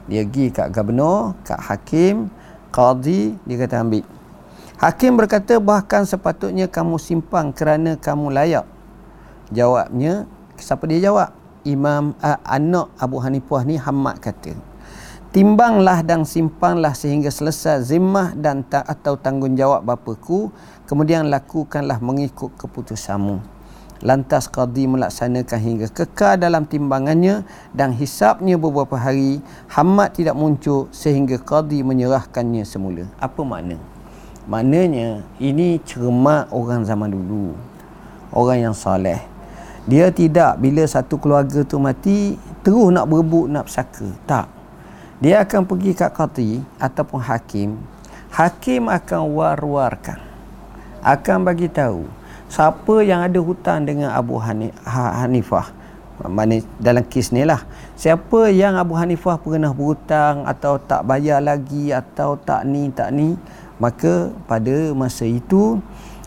Dia 0.08 0.24
pergi 0.26 0.52
kat 0.52 0.68
gubernur, 0.72 1.38
kat 1.44 1.60
hakim, 1.60 2.28
qadi, 2.74 3.36
dia 3.46 3.56
kata 3.60 3.84
ambil. 3.84 4.04
Hakim 4.80 5.14
berkata 5.14 5.56
bahkan 5.62 6.02
sepatutnya 6.02 6.66
kamu 6.66 6.98
simpan 6.98 7.54
kerana 7.54 7.94
kamu 7.94 8.34
layak. 8.34 8.66
Jawabnya, 9.54 10.26
siapa 10.58 10.84
dia 10.90 11.08
jawab? 11.08 11.30
Imam 11.64 12.12
uh, 12.20 12.38
anak 12.44 12.92
Abu 13.00 13.16
Hanifah 13.22 13.64
ni 13.64 13.80
Hamad 13.80 14.20
kata 14.20 14.73
timbanglah 15.34 16.06
dan 16.06 16.22
simpanlah 16.22 16.94
sehingga 16.94 17.26
selesai 17.26 17.90
zimmah 17.90 18.38
dan 18.38 18.62
ta- 18.62 18.86
atau 18.86 19.18
tanggungjawab 19.18 19.82
bapaku. 19.82 20.54
Kemudian 20.86 21.26
lakukanlah 21.26 21.98
mengikut 21.98 22.54
keputusanmu. 22.54 23.42
Lantas 24.04 24.46
qadi 24.46 24.86
melaksanakan 24.86 25.58
hingga 25.58 25.86
kekal 25.90 26.38
dalam 26.38 26.68
timbangannya 26.68 27.42
dan 27.74 27.90
hisapnya 27.90 28.54
beberapa 28.54 28.94
hari 28.94 29.42
Hamad 29.74 30.14
tidak 30.14 30.38
muncul 30.38 30.86
sehingga 30.94 31.40
qadi 31.42 31.82
menyerahkannya 31.82 32.62
semula. 32.62 33.10
Apa 33.18 33.42
makna? 33.42 33.80
Maknanya 34.46 35.24
ini 35.40 35.80
cermat 35.82 36.52
orang 36.54 36.84
zaman 36.86 37.10
dulu 37.10 37.56
orang 38.30 38.70
yang 38.70 38.76
soleh. 38.76 39.18
Dia 39.88 40.12
tidak 40.12 40.60
bila 40.60 40.84
satu 40.84 41.16
keluarga 41.16 41.64
tu 41.64 41.80
mati 41.80 42.36
terus 42.60 42.92
nak 42.92 43.08
berebut 43.08 43.48
nak 43.48 43.66
bersaka. 43.72 44.04
Tak 44.28 44.63
dia 45.22 45.42
akan 45.42 45.62
pergi 45.66 45.90
kat 45.94 46.10
qati 46.10 46.50
ataupun 46.82 47.20
hakim. 47.22 47.78
Hakim 48.34 48.90
akan 48.90 49.20
war-warkan. 49.30 50.18
Akan 51.04 51.46
bagi 51.46 51.70
tahu 51.70 52.08
siapa 52.50 53.02
yang 53.02 53.22
ada 53.22 53.38
hutang 53.38 53.86
dengan 53.86 54.10
Abu 54.14 54.40
ha-, 54.40 55.14
Hanifah. 55.22 55.70
Mana 56.30 56.62
dalam 56.78 57.02
kes 57.02 57.34
ni 57.34 57.42
lah. 57.42 57.66
Siapa 57.98 58.50
yang 58.50 58.78
Abu 58.78 58.94
Hanifah 58.94 59.38
pernah 59.38 59.74
berhutang 59.74 60.46
atau 60.46 60.78
tak 60.78 61.02
bayar 61.02 61.42
lagi 61.42 61.90
atau 61.90 62.38
tak 62.38 62.62
ni 62.66 62.90
tak 62.94 63.10
ni 63.10 63.34
maka 63.78 64.30
pada 64.46 64.94
masa 64.94 65.26
itu 65.26 65.82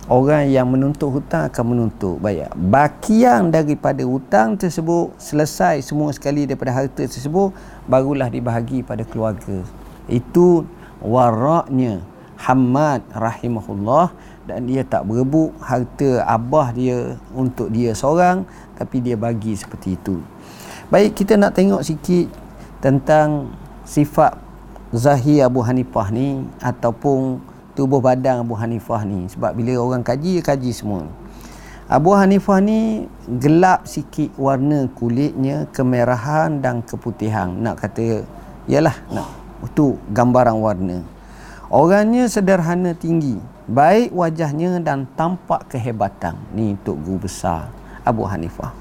orang 0.08 0.48
yang 0.48 0.68
menuntut 0.72 1.12
hutang 1.12 1.48
akan 1.52 1.66
menuntut 1.76 2.16
bayar. 2.24 2.52
Bakian 2.56 3.52
daripada 3.52 4.02
hutang 4.08 4.56
tersebut 4.56 5.12
selesai 5.20 5.84
semua 5.84 6.16
sekali 6.16 6.48
daripada 6.48 6.72
harta 6.72 7.04
tersebut 7.04 7.52
barulah 7.86 8.32
dibahagi 8.32 8.84
pada 8.88 9.04
keluarga. 9.04 9.64
Itu 10.08 10.64
waraknya 11.04 12.04
Hamad 12.38 13.02
rahimahullah 13.12 14.14
dan 14.46 14.70
dia 14.70 14.86
tak 14.86 15.10
berebut 15.10 15.58
harta 15.58 16.22
abah 16.24 16.70
dia 16.70 17.18
untuk 17.34 17.74
dia 17.74 17.98
seorang 17.98 18.46
tapi 18.78 19.02
dia 19.02 19.18
bagi 19.18 19.58
seperti 19.58 19.98
itu. 19.98 20.22
Baik 20.88 21.18
kita 21.18 21.36
nak 21.36 21.58
tengok 21.58 21.82
sikit 21.84 22.30
tentang 22.80 23.52
sifat 23.84 24.38
Zahir 24.96 25.50
Abu 25.50 25.60
Hanifah 25.66 26.08
ni 26.14 26.48
ataupun 26.64 27.44
tubuh 27.78 28.02
badan 28.02 28.42
Abu 28.42 28.58
Hanifah 28.58 29.06
ni. 29.06 29.30
Sebab 29.30 29.54
bila 29.54 29.78
orang 29.78 30.02
kaji 30.02 30.42
dia 30.42 30.44
kaji 30.44 30.74
semua. 30.74 31.06
Abu 31.88 32.12
Hanifah 32.12 32.60
ni 32.60 33.08
gelap 33.40 33.88
sikit 33.88 34.36
warna 34.36 34.92
kulitnya 34.92 35.72
kemerahan 35.72 36.60
dan 36.60 36.84
keputihan 36.84 37.48
nak 37.48 37.80
kata 37.80 38.28
yalah 38.68 38.92
nak 39.08 39.32
itu 39.64 39.96
gambaran 40.12 40.60
warna. 40.60 41.00
Orangnya 41.72 42.28
sederhana 42.28 42.92
tinggi 42.92 43.40
baik 43.72 44.12
wajahnya 44.12 44.84
dan 44.84 45.08
tampak 45.16 45.72
kehebatan. 45.72 46.36
Ni 46.52 46.76
untuk 46.76 47.00
guru 47.00 47.24
besar 47.24 47.72
Abu 48.04 48.28
Hanifah. 48.28 48.76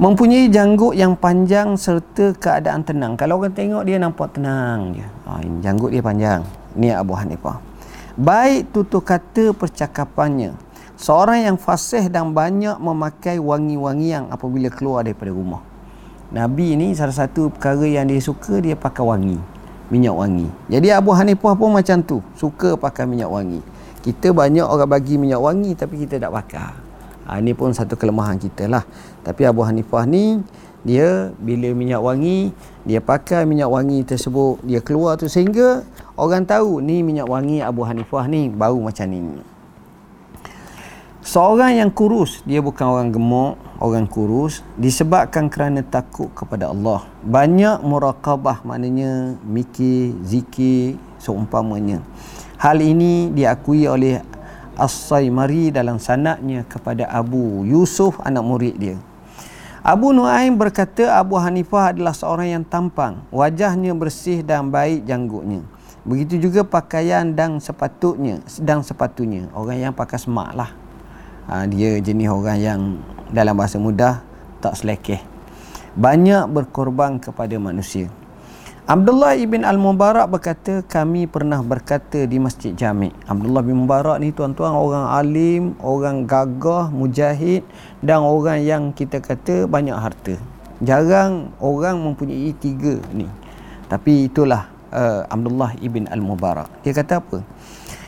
Mempunyai 0.00 0.48
janggut 0.48 0.96
yang 0.96 1.12
panjang 1.12 1.76
serta 1.76 2.32
keadaan 2.40 2.88
tenang. 2.88 3.20
Kalau 3.20 3.36
orang 3.36 3.52
tengok 3.52 3.84
dia 3.84 4.00
nampak 4.00 4.32
tenang 4.32 4.96
je. 4.96 5.04
Ha, 5.28 5.44
janggut 5.60 5.92
dia 5.92 6.00
panjang. 6.00 6.40
Ni 6.72 6.88
Abu 6.88 7.12
Hanifah 7.12 7.71
baik 8.16 8.72
tutur 8.72 9.00
kata 9.00 9.56
percakapannya. 9.56 10.56
Seorang 10.96 11.48
yang 11.50 11.58
fasih 11.58 12.06
dan 12.06 12.30
banyak 12.30 12.78
memakai 12.78 13.42
wangi-wangian 13.42 14.30
apabila 14.30 14.70
keluar 14.70 15.02
daripada 15.02 15.34
rumah. 15.34 15.64
Nabi 16.32 16.78
ini 16.78 16.94
salah 16.96 17.12
satu 17.12 17.52
perkara 17.52 17.84
yang 17.84 18.08
dia 18.08 18.22
suka 18.22 18.62
dia 18.62 18.78
pakai 18.78 19.04
wangi. 19.04 19.36
Minyak 19.92 20.14
wangi. 20.16 20.48
Jadi 20.72 20.88
Abu 20.88 21.12
Hanifah 21.12 21.52
pun 21.52 21.76
macam 21.76 22.00
tu. 22.00 22.24
Suka 22.38 22.78
pakai 22.78 23.04
minyak 23.04 23.28
wangi. 23.28 23.60
Kita 24.00 24.32
banyak 24.32 24.64
orang 24.64 24.88
bagi 24.88 25.20
minyak 25.20 25.42
wangi 25.42 25.76
tapi 25.76 26.00
kita 26.06 26.16
tak 26.22 26.32
pakai. 26.32 26.72
Ha, 27.28 27.38
ini 27.38 27.52
pun 27.52 27.76
satu 27.76 27.94
kelemahan 27.98 28.40
kita 28.40 28.64
lah. 28.70 28.86
Tapi 29.20 29.44
Abu 29.44 29.60
Hanifah 29.66 30.08
ni 30.08 30.40
dia 30.82 31.30
bila 31.38 31.70
minyak 31.70 32.02
wangi 32.02 32.50
dia 32.82 32.98
pakai 32.98 33.46
minyak 33.46 33.70
wangi 33.70 34.02
tersebut 34.02 34.58
dia 34.66 34.82
keluar 34.82 35.14
tu 35.14 35.30
sehingga 35.30 35.86
orang 36.16 36.44
tahu 36.44 36.84
ni 36.84 37.00
minyak 37.00 37.28
wangi 37.28 37.64
Abu 37.64 37.84
Hanifah 37.86 38.28
ni 38.28 38.52
baru 38.52 38.78
macam 38.80 39.06
ni. 39.08 39.40
Seorang 41.22 41.78
yang 41.78 41.90
kurus 41.94 42.42
dia 42.42 42.58
bukan 42.58 42.82
orang 42.82 43.08
gemuk 43.14 43.54
orang 43.78 44.06
kurus 44.10 44.62
disebabkan 44.74 45.46
kerana 45.46 45.82
takut 45.82 46.30
kepada 46.34 46.70
Allah. 46.70 47.06
Banyak 47.22 47.82
muraqabah 47.82 48.62
maknanya 48.66 49.38
mikir 49.46 50.18
zikir 50.26 50.98
seumpamanya. 51.22 52.02
Hal 52.58 52.78
ini 52.78 53.30
diakui 53.30 53.86
oleh 53.86 54.22
As-Saimari 54.78 55.74
dalam 55.74 55.98
sanaknya 55.98 56.66
kepada 56.66 57.10
Abu 57.10 57.66
Yusuf 57.66 58.18
anak 58.22 58.44
murid 58.46 58.74
dia. 58.78 58.96
Abu 59.82 60.14
Nuaim 60.14 60.54
berkata 60.54 61.18
Abu 61.18 61.34
Hanifah 61.34 61.90
adalah 61.90 62.14
seorang 62.14 62.54
yang 62.54 62.64
tampang, 62.66 63.18
wajahnya 63.34 63.90
bersih 63.98 64.46
dan 64.46 64.70
baik 64.70 65.02
janggutnya. 65.02 65.66
Begitu 66.02 66.50
juga 66.50 66.66
pakaian 66.66 67.30
dan 67.30 67.62
sepatutnya, 67.62 68.42
sedang 68.50 68.82
sepatunya. 68.82 69.46
Orang 69.54 69.78
yang 69.78 69.94
pakai 69.94 70.18
semak 70.18 70.50
lah. 70.50 70.74
Ha, 71.46 71.66
dia 71.70 72.02
jenis 72.02 72.26
orang 72.26 72.58
yang 72.58 72.80
dalam 73.30 73.54
bahasa 73.54 73.78
mudah 73.78 74.18
tak 74.58 74.74
selekeh. 74.74 75.22
Banyak 75.94 76.50
berkorban 76.50 77.22
kepada 77.22 77.54
manusia. 77.62 78.10
Abdullah 78.82 79.38
ibn 79.38 79.62
Al-Mubarak 79.62 80.26
berkata 80.26 80.82
kami 80.82 81.30
pernah 81.30 81.62
berkata 81.62 82.26
di 82.26 82.42
Masjid 82.42 82.74
Jami. 82.74 83.14
Abdullah 83.30 83.62
bin 83.62 83.86
Mubarak 83.86 84.18
ni 84.18 84.34
tuan-tuan 84.34 84.74
orang 84.74 85.06
alim, 85.06 85.78
orang 85.78 86.26
gagah, 86.26 86.90
mujahid 86.90 87.62
dan 88.02 88.26
orang 88.26 88.58
yang 88.66 88.82
kita 88.90 89.22
kata 89.22 89.70
banyak 89.70 89.94
harta. 89.94 90.34
Jarang 90.82 91.54
orang 91.62 92.02
mempunyai 92.02 92.50
tiga 92.58 92.98
ni. 93.14 93.30
Tapi 93.86 94.26
itulah 94.26 94.71
uh, 94.92 95.24
Abdullah 95.26 95.74
ibn 95.80 96.06
Al-Mubarak. 96.06 96.68
Dia 96.84 96.92
kata 96.92 97.24
apa? 97.24 97.40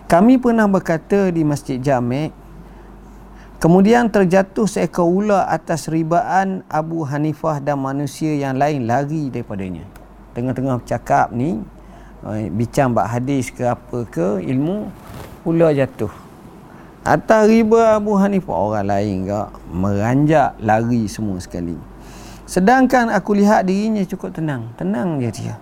Kami 0.05 0.37
pernah 0.37 0.69
berkata 0.69 1.33
di 1.33 1.43
Masjid 1.43 1.81
Jami 1.81 2.45
Kemudian 3.65 4.13
terjatuh 4.13 4.69
seekor 4.69 5.09
ular 5.09 5.49
atas 5.49 5.89
ribaan 5.89 6.61
Abu 6.69 7.01
Hanifah 7.01 7.65
dan 7.65 7.81
manusia 7.81 8.37
yang 8.37 8.61
lain 8.61 8.85
lari 8.85 9.33
daripadanya. 9.33 9.89
Tengah-tengah 10.37 10.85
bercakap 10.85 11.33
ni 11.33 11.65
uh, 12.29 12.45
bincang 12.53 12.93
bab 12.93 13.09
hadis 13.09 13.49
ke 13.49 13.65
apa 13.65 14.05
ke 14.05 14.45
ilmu 14.45 14.93
pula 15.41 15.73
jatuh. 15.73 16.13
Atas 17.09 17.49
riba 17.49 17.97
Abu 17.97 18.13
Hanifah 18.21 18.53
orang 18.53 18.85
lain 18.85 19.33
ke 19.33 19.41
meranjak 19.73 20.61
lari 20.61 21.09
semua 21.09 21.41
sekali. 21.41 21.81
Sedangkan 22.45 23.09
aku 23.09 23.33
lihat 23.33 23.65
dirinya 23.65 24.05
cukup 24.05 24.37
tenang. 24.37 24.77
Tenang 24.77 25.25
je 25.25 25.31
dia 25.41 25.57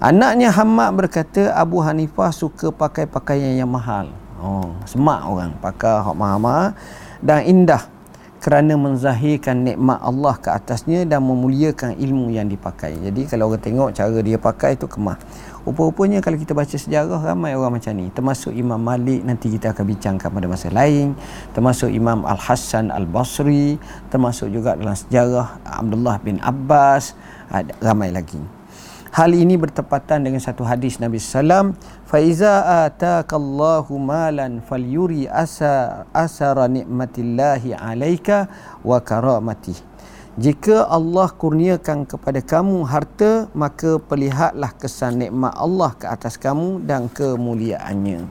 anaknya 0.00 0.48
Hamad 0.50 0.96
berkata 0.96 1.52
Abu 1.52 1.84
Hanifah 1.84 2.32
suka 2.32 2.72
pakai 2.72 3.04
pakaian 3.04 3.52
yang 3.54 3.70
mahal 3.70 4.08
oh 4.40 4.72
semak 4.88 5.20
orang 5.28 5.52
pakai 5.60 6.00
hak 6.00 6.16
mahal-mahal 6.16 6.72
dan 7.20 7.44
indah 7.44 7.84
kerana 8.40 8.72
menzahirkan 8.72 9.52
nikmat 9.68 10.00
Allah 10.00 10.34
ke 10.40 10.48
atasnya 10.48 11.04
dan 11.04 11.20
memuliakan 11.28 11.92
ilmu 12.00 12.32
yang 12.32 12.48
dipakai. 12.48 12.96
Jadi 12.96 13.28
kalau 13.28 13.52
orang 13.52 13.60
tengok 13.60 13.88
cara 13.92 14.18
dia 14.24 14.40
pakai 14.40 14.80
itu 14.80 14.88
kemah. 14.88 15.20
Rupa-rupanya 15.68 16.24
kalau 16.24 16.40
kita 16.40 16.56
baca 16.56 16.72
sejarah 16.72 17.20
ramai 17.20 17.52
orang 17.52 17.76
macam 17.76 17.92
ni. 17.92 18.08
Termasuk 18.08 18.56
Imam 18.56 18.80
Malik 18.80 19.20
nanti 19.28 19.52
kita 19.52 19.76
akan 19.76 19.84
bincangkan 19.84 20.32
pada 20.32 20.46
masa 20.48 20.72
lain. 20.72 21.12
Termasuk 21.52 21.92
Imam 21.92 22.24
Al-Hassan 22.24 22.88
Al-Basri. 22.88 23.76
Termasuk 24.08 24.48
juga 24.48 24.72
dalam 24.72 24.96
sejarah 24.96 25.60
Abdullah 25.60 26.16
bin 26.24 26.40
Abbas. 26.40 27.12
Ramai 27.84 28.08
lagi. 28.08 28.59
Hal 29.10 29.34
ini 29.34 29.58
bertepatan 29.58 30.22
dengan 30.22 30.38
satu 30.38 30.62
hadis 30.62 31.02
Nabi 31.02 31.18
sallam, 31.18 31.74
"Faiza 32.06 32.86
ataqallahu 32.86 33.98
malan 33.98 34.62
falyuri 34.62 35.26
asa 35.26 36.06
asara 36.14 36.70
nikmatillahi 36.70 37.74
'alaika 37.74 38.46
wa 38.86 39.02
karamati." 39.02 39.90
jika 40.38 40.86
Allah 40.86 41.26
kurniakan 41.34 42.06
kepada 42.06 42.38
kamu 42.38 42.86
harta 42.86 43.50
maka 43.50 43.98
perlihatlah 43.98 44.72
kesan 44.78 45.26
nikmat 45.26 45.52
Allah 45.58 45.90
ke 45.98 46.06
atas 46.06 46.38
kamu 46.38 46.86
dan 46.86 47.10
kemuliaannya. 47.10 48.24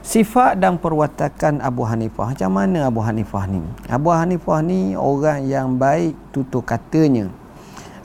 Sifat 0.00 0.58
dan 0.58 0.80
perwatakan 0.80 1.60
Abu 1.60 1.84
Hanifah. 1.84 2.32
Macam 2.32 2.50
mana 2.50 2.88
Abu 2.88 3.04
Hanifah 3.04 3.44
ni? 3.46 3.60
Abu 3.86 4.10
Hanifah 4.10 4.64
ni 4.64 4.96
orang 4.96 5.44
yang 5.44 5.76
baik 5.76 6.16
tutur 6.32 6.64
katanya 6.64 7.28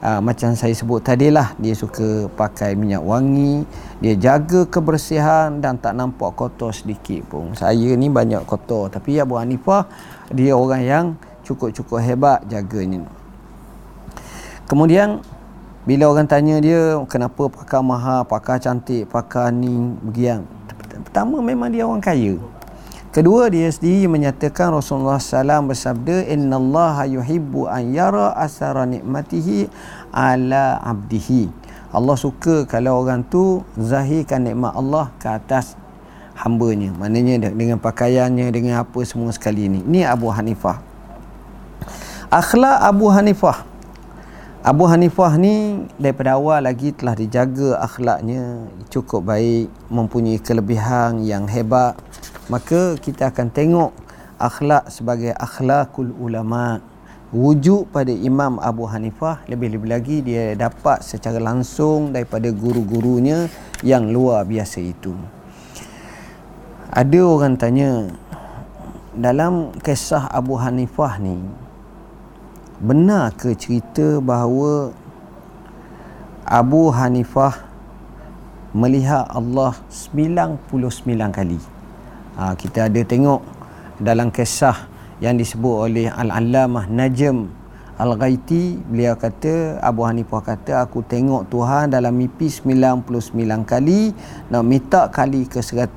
Ah, 0.03 0.19
macam 0.19 0.51
saya 0.59 0.75
sebut 0.75 0.99
tadi 0.99 1.31
lah 1.31 1.55
dia 1.55 1.71
suka 1.71 2.27
pakai 2.35 2.75
minyak 2.75 2.99
wangi 2.99 3.63
dia 4.03 4.13
jaga 4.19 4.67
kebersihan 4.67 5.63
dan 5.63 5.79
tak 5.79 5.95
nampak 5.95 6.35
kotor 6.35 6.75
sedikit 6.75 7.23
pun. 7.31 7.55
Saya 7.55 7.95
ni 7.95 8.11
banyak 8.11 8.43
kotor 8.43 8.91
tapi 8.91 9.17
Abu 9.17 9.39
Hanifah 9.39 9.87
dia 10.35 10.51
orang 10.51 10.83
yang 10.83 11.05
cukup-cukup 11.47 12.03
hebat 12.03 12.43
jaganya. 12.51 13.07
Kemudian 14.67 15.23
bila 15.87 16.11
orang 16.11 16.27
tanya 16.27 16.59
dia 16.59 16.99
kenapa 17.07 17.47
pakar 17.47 17.79
mahal 17.79 18.27
pakar 18.27 18.59
cantik 18.59 19.07
pakar 19.07 19.49
ni? 19.55 19.95
Begian 20.03 20.43
pertama 21.15 21.39
memang 21.39 21.71
dia 21.71 21.87
orang 21.87 22.03
kaya 22.03 22.35
kedua 23.15 23.47
dia 23.47 23.71
sendiri 23.71 24.11
menyatakan 24.11 24.75
Rasulullah 24.75 25.23
SAW 25.23 25.71
bersabda 25.71 26.27
innallaha 26.27 27.07
yuhibbu 27.07 27.63
an 27.63 27.95
yara 27.95 28.35
asara 28.35 28.83
nikmatihi 28.83 29.71
ala 30.11 30.83
abdihi. 30.83 31.47
Allah 31.95 32.19
suka 32.19 32.67
kalau 32.67 32.99
orang 32.99 33.23
tu 33.23 33.63
zahirkan 33.79 34.43
nikmat 34.43 34.75
Allah 34.75 35.15
ke 35.15 35.31
atas 35.31 35.79
hambanya. 36.35 36.91
Maknanya 36.99 37.55
dengan 37.55 37.79
pakaiannya 37.79 38.51
dengan 38.51 38.83
apa 38.83 38.99
semua 39.07 39.31
sekali 39.31 39.71
ni. 39.71 39.79
Ni 39.79 40.03
Abu 40.03 40.27
Hanifah. 40.27 40.83
Akhlak 42.27 42.83
Abu 42.83 43.07
Hanifah. 43.07 43.63
Abu 44.59 44.91
Hanifah 44.91 45.39
ni 45.39 45.87
daripada 45.95 46.35
awal 46.35 46.67
lagi 46.67 46.91
telah 46.91 47.15
dijaga 47.15 47.79
akhlaknya. 47.79 48.67
Cukup 48.91 49.23
baik 49.23 49.71
mempunyai 49.87 50.35
kelebihan 50.43 51.23
yang 51.23 51.47
hebat 51.47 51.95
maka 52.45 52.93
kita 53.01 53.33
akan 53.33 53.49
tengok 53.49 53.91
akhlak 54.37 54.91
sebagai 54.93 55.33
akhlakul 55.33 56.13
ulama. 56.19 56.81
Wujud 57.35 57.89
pada 57.91 58.13
Imam 58.13 58.61
Abu 58.63 58.87
Hanifah 58.87 59.43
lebih-lebih 59.49 59.89
lagi 59.89 60.17
dia 60.23 60.55
dapat 60.55 61.03
secara 61.03 61.41
langsung 61.41 62.15
daripada 62.15 62.47
guru-gurunya 62.53 63.51
yang 63.83 64.07
luar 64.13 64.47
biasa 64.47 64.79
itu. 64.79 65.11
Ada 66.95 67.19
orang 67.25 67.59
tanya 67.59 68.07
dalam 69.11 69.75
kisah 69.83 70.31
Abu 70.31 70.55
Hanifah 70.55 71.19
ni 71.19 71.35
benar 72.79 73.35
ke 73.35 73.51
cerita 73.57 74.23
bahawa 74.23 74.95
Abu 76.45 76.93
Hanifah 76.93 77.67
melihat 78.71 79.27
Allah 79.27 79.75
99 79.91 80.61
kali 81.35 81.74
ha, 82.35 82.53
kita 82.55 82.87
ada 82.91 83.01
tengok 83.01 83.41
dalam 83.99 84.31
kisah 84.31 84.91
yang 85.23 85.39
disebut 85.39 85.75
oleh 85.87 86.07
Al-Allamah 86.11 86.91
Najm 86.91 87.65
Al-Ghaiti 87.95 88.75
beliau 88.83 89.15
kata 89.15 89.79
Abu 89.79 90.03
Hanifah 90.03 90.43
kata 90.43 90.83
aku 90.83 90.99
tengok 91.07 91.47
Tuhan 91.47 91.95
dalam 91.95 92.11
mimpi 92.11 92.51
99 92.51 93.07
kali 93.63 94.11
nak 94.51 94.63
minta 94.67 95.07
kali 95.07 95.47
ke 95.47 95.63
100 95.63 95.95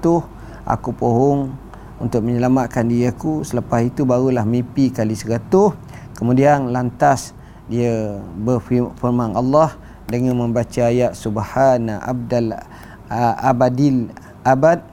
aku 0.63 0.91
pohong 0.95 1.51
untuk 1.99 2.23
menyelamatkan 2.23 2.87
diri 2.87 3.11
aku. 3.11 3.43
Selepas 3.43 3.83
itu 3.83 4.07
barulah 4.07 4.47
mimpi 4.47 4.95
kali 4.95 5.19
100 5.19 5.51
kemudian 6.15 6.71
lantas 6.71 7.35
dia 7.67 8.23
berfirman 8.39 9.35
Allah 9.35 9.75
dengan 10.07 10.39
membaca 10.39 10.87
ayat 10.87 11.19
subhana 11.19 11.99
abdal 11.99 12.63
abadil 13.43 14.15
abad 14.47 14.87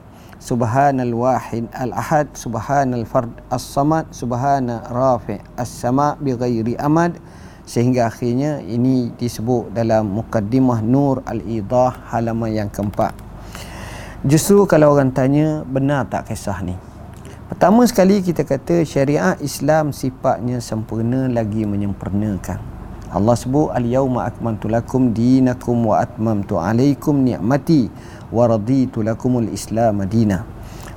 subhanal 0.45 1.25
wahid 1.25 1.65
al 1.73 1.89
ahad 1.97 2.29
subhanal 2.37 3.01
fard 3.09 3.33
as 3.49 3.65
samad 3.65 4.05
subhana 4.13 4.85
rafi 4.93 5.41
as 5.57 5.73
sama 5.73 6.13
bi 6.21 6.37
ghairi 6.37 6.77
amad. 6.77 7.17
Sehingga 7.65 8.13
akhirnya 8.13 8.61
ini 8.61 9.09
disebut 9.17 9.73
dalam 9.73 10.05
mukaddimah 10.13 10.85
nur 10.85 11.25
al 11.25 11.41
idah 11.41 12.13
halaman 12.13 12.53
yang 12.53 12.69
keempat. 12.69 13.17
Justru 14.21 14.69
kalau 14.69 14.93
orang 14.93 15.09
tanya 15.09 15.65
benar 15.65 16.05
tak 16.05 16.29
kisah 16.29 16.61
ni? 16.61 16.77
Pertama 17.49 17.81
sekali 17.89 18.21
kita 18.21 18.45
kata 18.45 18.85
syariat 18.85 19.33
Islam 19.41 19.89
sifatnya 19.89 20.61
sempurna 20.61 21.25
lagi 21.25 21.65
menyempurnakan. 21.65 22.61
Allah 23.15 23.37
sebut 23.37 23.71
al-yauma 23.71 24.27
akmaltu 24.27 24.67
lakum 24.67 25.15
dinakum 25.15 25.87
wa 25.87 26.01
atmamtu 26.01 26.59
alaikum 26.59 27.21
ni'mati 27.21 27.87
wa 28.33 28.49
raditu 28.49 29.05
lakumul 29.05 29.49
Islam 29.49 30.01
madinah. 30.01 30.45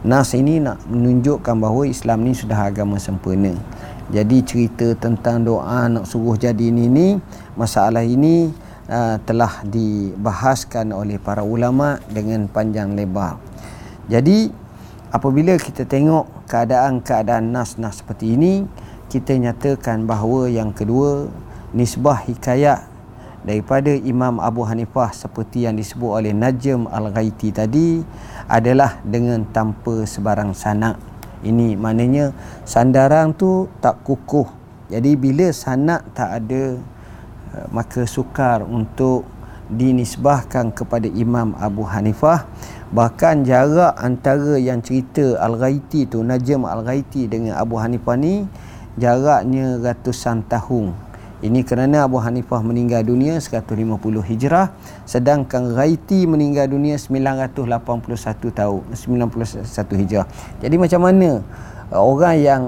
Nas 0.07 0.31
ini 0.33 0.63
nak 0.63 0.87
menunjukkan 0.87 1.59
bahawa 1.59 1.91
Islam 1.91 2.23
ni 2.23 2.33
sudah 2.33 2.71
agama 2.71 3.03
sempurna. 3.03 3.51
Jadi 4.09 4.41
cerita 4.41 4.97
tentang 4.97 5.45
doa 5.45 5.85
nak 5.91 6.09
suruh 6.09 6.39
jadi 6.39 6.73
ini 6.73 6.89
ni 6.89 7.09
masalah 7.59 8.01
ini 8.01 8.49
uh, 8.89 9.21
telah 9.21 9.61
dibahaskan 9.69 10.97
oleh 10.97 11.21
para 11.21 11.45
ulama 11.45 12.01
dengan 12.09 12.49
panjang 12.49 12.97
lebar. 12.97 13.37
Jadi 14.09 14.49
apabila 15.13 15.61
kita 15.61 15.85
tengok 15.85 16.49
keadaan-keadaan 16.49 17.53
nas-nas 17.53 18.01
seperti 18.01 18.33
ini 18.33 18.65
kita 19.13 19.37
nyatakan 19.37 20.09
bahawa 20.09 20.49
yang 20.49 20.73
kedua 20.73 21.29
nisbah 21.77 22.25
hikayat 22.25 22.88
daripada 23.49 23.89
Imam 23.97 24.37
Abu 24.45 24.61
Hanifah 24.69 25.09
seperti 25.17 25.65
yang 25.65 25.81
disebut 25.81 26.21
oleh 26.21 26.37
Najm 26.37 26.85
Al-Ghaiti 26.85 27.49
tadi 27.49 28.05
adalah 28.45 29.01
dengan 29.01 29.49
tanpa 29.49 30.05
sebarang 30.05 30.53
sanak. 30.53 31.01
Ini 31.41 31.73
maknanya 31.81 32.37
sandaran 32.69 33.33
tu 33.33 33.73
tak 33.81 34.05
kukuh. 34.05 34.45
Jadi 34.93 35.17
bila 35.17 35.49
sanak 35.49 36.05
tak 36.13 36.45
ada 36.45 36.77
eh, 37.57 37.67
maka 37.73 38.05
sukar 38.05 38.61
untuk 38.69 39.25
dinisbahkan 39.73 40.69
kepada 40.77 41.09
Imam 41.09 41.57
Abu 41.57 41.89
Hanifah. 41.89 42.45
Bahkan 42.93 43.49
jarak 43.49 43.97
antara 43.97 44.61
yang 44.61 44.85
cerita 44.85 45.41
Al-Ghaiti 45.41 46.05
tu 46.05 46.21
Najm 46.21 46.69
Al-Ghaiti 46.69 47.25
dengan 47.25 47.57
Abu 47.57 47.81
Hanifah 47.81 48.21
ni 48.21 48.45
jaraknya 49.01 49.81
ratusan 49.81 50.45
tahun 50.45 51.08
ini 51.39 51.63
kerana 51.63 52.03
Abu 52.03 52.19
Hanifah 52.19 52.59
meninggal 52.67 53.07
dunia 53.07 53.39
150 53.39 53.79
Hijrah 54.27 54.75
sedangkan 55.07 55.71
Ghaiti 55.71 56.27
meninggal 56.27 56.67
dunia 56.67 56.99
981 56.99 57.63
tahun 58.51 58.83
91 58.91 60.03
Hijrah. 60.03 60.27
Jadi 60.59 60.75
macam 60.75 61.01
mana 61.07 61.47
orang 61.95 62.37
yang 62.43 62.63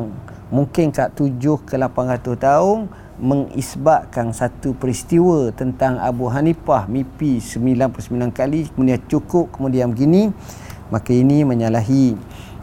mungkin 0.55 0.95
kat 0.95 1.19
7 1.19 1.35
ke 1.67 1.75
800 1.75 2.39
tahun 2.39 2.79
mengisbatkan 3.21 4.33
satu 4.33 4.73
peristiwa 4.73 5.53
tentang 5.53 5.99
Abu 5.99 6.31
Hanifah 6.31 6.87
mimpi 6.87 7.43
99 7.43 8.33
kali 8.33 8.71
kemudian 8.73 9.03
cukup 9.11 9.53
kemudian 9.53 9.93
begini 9.93 10.33
maka 10.89 11.13
ini 11.13 11.45
menyalahi 11.47 12.17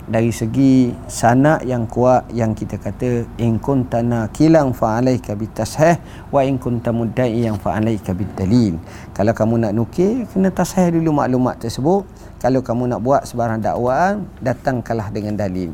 dari 0.07 0.31
segi 0.31 0.95
sanak 1.11 1.67
yang 1.67 1.83
kuat 1.85 2.31
yang 2.31 2.55
kita 2.55 2.79
kata 2.79 3.27
in 3.43 3.59
kuntana 3.59 4.31
kilang 4.31 4.71
fa 4.71 5.03
alaika 5.03 5.35
bitashih 5.35 5.99
wa 6.31 6.39
in 6.47 6.55
kunta 6.55 6.95
mudda'i 6.95 7.43
yang 7.43 7.59
fa 7.59 7.75
alaika 7.75 8.15
dalil 8.15 8.79
kalau 9.11 9.35
kamu 9.35 9.67
nak 9.67 9.73
nukil 9.75 10.23
kena 10.31 10.53
tashih 10.53 10.93
dulu 10.93 11.09
maklumat 11.09 11.57
tersebut. 11.57 12.05
Kalau 12.37 12.61
kamu 12.61 12.85
nak 12.85 13.01
buat 13.01 13.25
sebarang 13.25 13.65
dakwaan 13.65 14.29
datangkanlah 14.45 15.09
dengan 15.09 15.33
dalil. 15.33 15.73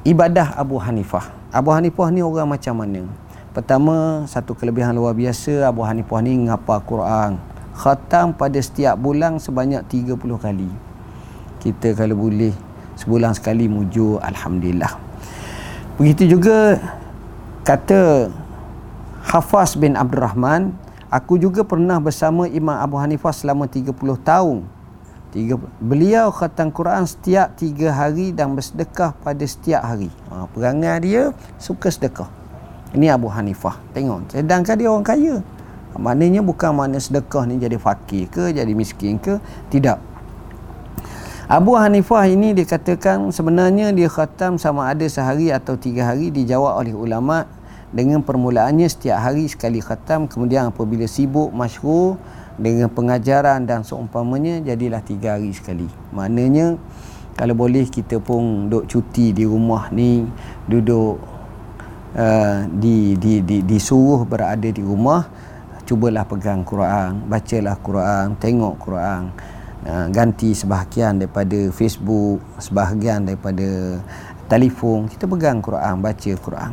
Ibadah 0.00 0.56
Abu 0.56 0.80
Hanifah. 0.80 1.28
Abu 1.52 1.76
Hanifah 1.76 2.08
ni 2.08 2.24
orang 2.24 2.48
macam 2.48 2.80
mana? 2.80 3.04
Pertama, 3.52 4.24
satu 4.24 4.56
kelebihan 4.56 4.96
luar 4.96 5.12
biasa 5.12 5.68
Abu 5.68 5.84
Hanifah 5.84 6.24
ni 6.24 6.48
ngapa 6.48 6.80
Quran. 6.88 7.36
Khatam 7.76 8.32
pada 8.32 8.56
setiap 8.64 8.96
bulan 8.96 9.36
sebanyak 9.36 9.84
30 9.92 10.16
kali. 10.40 10.72
Kita 11.60 11.92
kalau 11.92 12.16
boleh 12.16 12.56
sebulan 12.98 13.34
sekali 13.36 13.66
mujur 13.66 14.22
alhamdulillah. 14.22 14.94
Begitu 15.94 16.38
juga 16.38 16.82
kata 17.62 18.28
Hafaz 19.24 19.78
bin 19.78 19.94
Abdul 19.94 20.20
Rahman, 20.20 20.74
aku 21.08 21.38
juga 21.38 21.62
pernah 21.62 21.96
bersama 22.02 22.50
Imam 22.50 22.76
Abu 22.76 22.98
Hanifah 22.98 23.32
selama 23.32 23.70
30 23.70 23.94
tahun. 24.20 24.66
Tiga, 25.34 25.58
beliau 25.82 26.30
khatam 26.30 26.70
Quran 26.70 27.02
setiap 27.10 27.58
tiga 27.58 27.90
hari 27.90 28.30
dan 28.30 28.54
bersedekah 28.54 29.18
pada 29.18 29.42
setiap 29.42 29.82
hari. 29.82 30.06
Ha, 30.30 30.46
perangai 30.54 31.02
dia 31.02 31.22
suka 31.58 31.90
sedekah. 31.90 32.30
Ini 32.94 33.10
Abu 33.10 33.26
Hanifah. 33.26 33.74
Tengok. 33.90 34.30
Sedangkan 34.30 34.78
dia 34.78 34.86
orang 34.86 35.02
kaya. 35.02 35.42
Maknanya 35.98 36.38
bukan 36.42 36.78
makna 36.78 37.02
sedekah 37.02 37.50
ni 37.50 37.58
jadi 37.58 37.78
fakir 37.82 38.30
ke, 38.30 38.54
jadi 38.54 38.70
miskin 38.70 39.18
ke. 39.18 39.42
Tidak. 39.74 40.13
Abu 41.44 41.76
Hanifah 41.76 42.24
ini 42.24 42.56
dikatakan 42.56 43.28
sebenarnya 43.28 43.92
dia 43.92 44.08
khatam 44.08 44.56
sama 44.56 44.88
ada 44.88 45.04
sehari 45.04 45.52
atau 45.52 45.76
tiga 45.76 46.08
hari 46.08 46.32
dijawab 46.32 46.80
oleh 46.80 46.96
ulama 46.96 47.44
dengan 47.92 48.24
permulaannya 48.24 48.88
setiap 48.88 49.20
hari 49.20 49.44
sekali 49.44 49.84
khatam. 49.84 50.24
Kemudian 50.24 50.72
apabila 50.72 51.04
sibuk 51.04 51.52
masyhur 51.52 52.16
dengan 52.56 52.88
pengajaran 52.88 53.68
dan 53.68 53.84
seumpamanya 53.84 54.64
jadilah 54.64 55.04
tiga 55.04 55.36
hari 55.36 55.52
sekali. 55.52 55.84
Maknanya 56.16 56.80
kalau 57.36 57.52
boleh 57.52 57.92
kita 57.92 58.24
pun 58.24 58.72
duduk 58.72 58.88
cuti 58.88 59.36
di 59.36 59.44
rumah 59.44 59.92
ni 59.92 60.24
duduk 60.64 61.20
uh, 62.16 62.64
di, 62.72 63.20
di, 63.20 63.44
di, 63.44 63.60
disuruh 63.60 64.24
berada 64.24 64.72
di 64.72 64.80
rumah 64.80 65.28
cubalah 65.84 66.24
pegang 66.24 66.64
Quran 66.64 67.28
bacalah 67.28 67.76
Quran 67.84 68.26
tengok 68.40 68.74
Quran 68.80 69.22
uh, 69.84 70.08
ganti 70.10 70.56
sebahagian 70.56 71.20
daripada 71.20 71.70
Facebook 71.70 72.40
sebahagian 72.58 73.28
daripada 73.28 74.00
telefon 74.50 75.06
kita 75.08 75.28
pegang 75.28 75.60
Quran 75.60 76.00
baca 76.00 76.32
Quran 76.36 76.72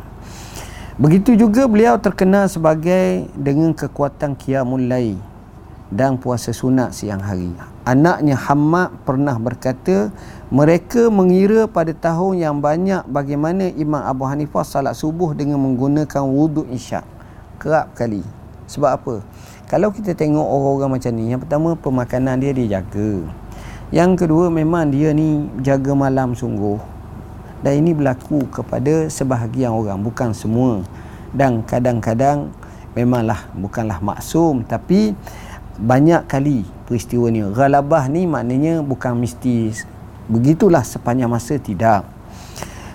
begitu 1.00 1.36
juga 1.36 1.64
beliau 1.64 1.96
terkenal 1.96 2.48
sebagai 2.48 3.28
dengan 3.36 3.72
kekuatan 3.72 4.36
qiyamul 4.36 4.88
lail 4.88 5.20
dan 5.92 6.16
puasa 6.16 6.56
sunat 6.56 6.96
siang 6.96 7.20
hari. 7.20 7.52
Anaknya 7.84 8.32
Hammad 8.32 8.96
pernah 9.04 9.36
berkata, 9.36 10.08
mereka 10.48 11.12
mengira 11.12 11.68
pada 11.68 11.92
tahun 11.92 12.40
yang 12.40 12.56
banyak 12.64 13.04
bagaimana 13.12 13.68
Imam 13.76 14.00
Abu 14.00 14.24
Hanifah 14.24 14.64
salat 14.64 14.96
subuh 14.96 15.36
dengan 15.36 15.60
menggunakan 15.60 16.24
wuduk 16.24 16.64
isyak. 16.72 17.04
Kerap 17.60 17.92
kali. 17.92 18.24
Sebab 18.72 18.90
apa? 18.96 19.14
Kalau 19.72 19.88
kita 19.88 20.12
tengok 20.12 20.44
orang-orang 20.44 21.00
macam 21.00 21.12
ni, 21.16 21.32
yang 21.32 21.40
pertama 21.40 21.72
pemakanan 21.72 22.36
dia 22.36 22.52
dia 22.52 22.76
jaga. 22.76 23.24
Yang 23.88 24.12
kedua 24.20 24.52
memang 24.52 24.92
dia 24.92 25.16
ni 25.16 25.48
jaga 25.64 25.96
malam 25.96 26.36
sungguh. 26.36 26.76
Dan 27.64 27.80
ini 27.80 27.96
berlaku 27.96 28.44
kepada 28.52 29.08
sebahagian 29.08 29.72
orang, 29.72 29.96
bukan 30.04 30.36
semua. 30.36 30.84
Dan 31.32 31.64
kadang-kadang 31.64 32.52
memanglah 32.92 33.48
bukanlah 33.56 33.98
maksum 34.04 34.68
tapi 34.68 35.16
banyak 35.80 36.28
kali 36.28 36.68
peristiwa 36.84 37.32
ni 37.32 37.40
ghalabah 37.40 38.04
ni 38.12 38.28
maknanya 38.28 38.84
bukan 38.84 39.16
mesti 39.16 39.72
begitulah 40.28 40.84
sepanjang 40.84 41.32
masa 41.32 41.56
tidak 41.56 42.04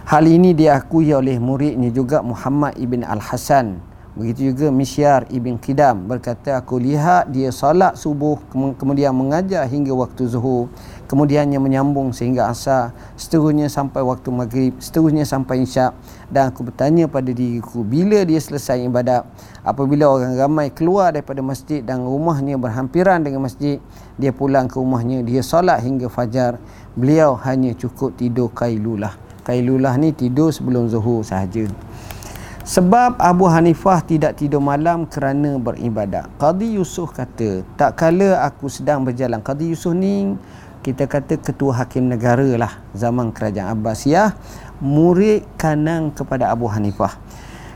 hal 0.06 0.24
ini 0.24 0.54
diakui 0.54 1.10
oleh 1.10 1.42
muridnya 1.42 1.90
juga 1.90 2.22
Muhammad 2.22 2.78
ibn 2.78 3.02
Al-Hasan 3.02 3.82
begitu 4.18 4.52
juga 4.52 4.74
Misyar 4.74 5.30
ibn 5.30 5.62
Qidam 5.62 6.10
berkata 6.10 6.58
aku 6.58 6.82
lihat 6.82 7.30
dia 7.30 7.54
salat 7.54 7.94
subuh 7.96 8.42
kemudian 8.52 9.14
mengajar 9.14 9.64
hingga 9.70 9.94
waktu 9.94 10.26
zuhur. 10.26 10.74
Kemudiannya 11.08 11.56
menyambung 11.56 12.12
sehingga 12.12 12.52
asar. 12.52 12.92
Seterusnya 13.16 13.72
sampai 13.72 14.04
waktu 14.04 14.28
maghrib. 14.28 14.76
Seterusnya 14.76 15.24
sampai 15.24 15.64
isyak. 15.64 15.96
Dan 16.28 16.52
aku 16.52 16.68
bertanya 16.68 17.08
pada 17.08 17.32
diriku 17.32 17.80
bila 17.80 18.28
dia 18.28 18.44
selesai 18.44 18.84
ibadat? 18.84 19.24
Apabila 19.64 20.12
orang 20.12 20.36
ramai 20.36 20.68
keluar 20.68 21.16
daripada 21.16 21.40
masjid 21.40 21.80
dan 21.80 22.04
rumahnya 22.04 22.60
berhampiran 22.60 23.24
dengan 23.24 23.48
masjid 23.48 23.80
dia 24.20 24.36
pulang 24.36 24.68
ke 24.68 24.76
rumahnya 24.76 25.24
dia 25.24 25.40
solat 25.40 25.80
hingga 25.80 26.12
fajar. 26.12 26.60
Beliau 27.00 27.40
hanya 27.40 27.72
cukup 27.72 28.20
tidur 28.20 28.52
kailulah. 28.52 29.16
Kailulah 29.48 29.96
ni 29.96 30.12
tidur 30.12 30.52
sebelum 30.52 30.92
zuhur 30.92 31.24
sahaja 31.24 31.72
sebab 32.68 33.16
Abu 33.24 33.48
Hanifah 33.48 34.04
tidak 34.04 34.36
tidur 34.36 34.60
malam 34.60 35.08
kerana 35.08 35.56
beribadat. 35.56 36.28
Qadi 36.36 36.76
Yusuf 36.76 37.16
kata, 37.16 37.64
tak 37.80 37.96
kala 37.96 38.44
aku 38.44 38.68
sedang 38.68 39.08
berjalan. 39.08 39.40
Qadi 39.40 39.72
Yusuf 39.72 39.96
ni 39.96 40.36
kita 40.88 41.04
kata 41.04 41.36
ketua 41.40 41.84
hakim 41.84 42.08
negara 42.08 42.48
lah 42.56 42.80
zaman 42.96 43.36
kerajaan 43.36 43.76
Abbasiyah 43.76 44.40
murid 44.80 45.44
kanang 45.60 46.16
kepada 46.16 46.48
Abu 46.48 46.72
Hanifah 46.72 47.12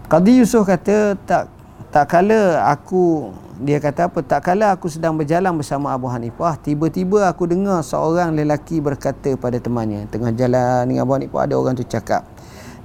Qadi 0.07 0.39
Yusuf 0.39 0.63
kata 0.63 1.19
tak 1.27 1.51
tak 1.91 2.07
kala 2.07 2.63
aku 2.71 3.35
dia 3.59 3.83
kata 3.83 4.07
apa 4.07 4.23
tak 4.23 4.47
kala 4.47 4.71
aku 4.71 4.87
sedang 4.87 5.19
berjalan 5.19 5.51
bersama 5.59 5.91
Abu 5.91 6.07
Hanifah 6.07 6.55
tiba-tiba 6.55 7.27
aku 7.27 7.51
dengar 7.51 7.83
seorang 7.83 8.31
lelaki 8.31 8.79
berkata 8.79 9.35
pada 9.35 9.59
temannya 9.59 10.07
tengah 10.07 10.31
jalan 10.31 10.87
dengan 10.87 11.03
Abu 11.03 11.19
Hanifah 11.19 11.41
ada 11.43 11.59
orang 11.59 11.75
tu 11.75 11.83
cakap 11.83 12.23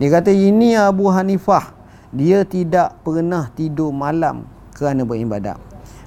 dia 0.02 0.10
kata 0.10 0.34
ini 0.34 0.74
Abu 0.74 1.06
Hanifah 1.06 1.70
dia 2.14 2.46
tidak 2.46 2.98
pernah 3.02 3.50
tidur 3.54 3.90
malam 3.90 4.46
kerana 4.76 5.02
beribadat. 5.02 5.58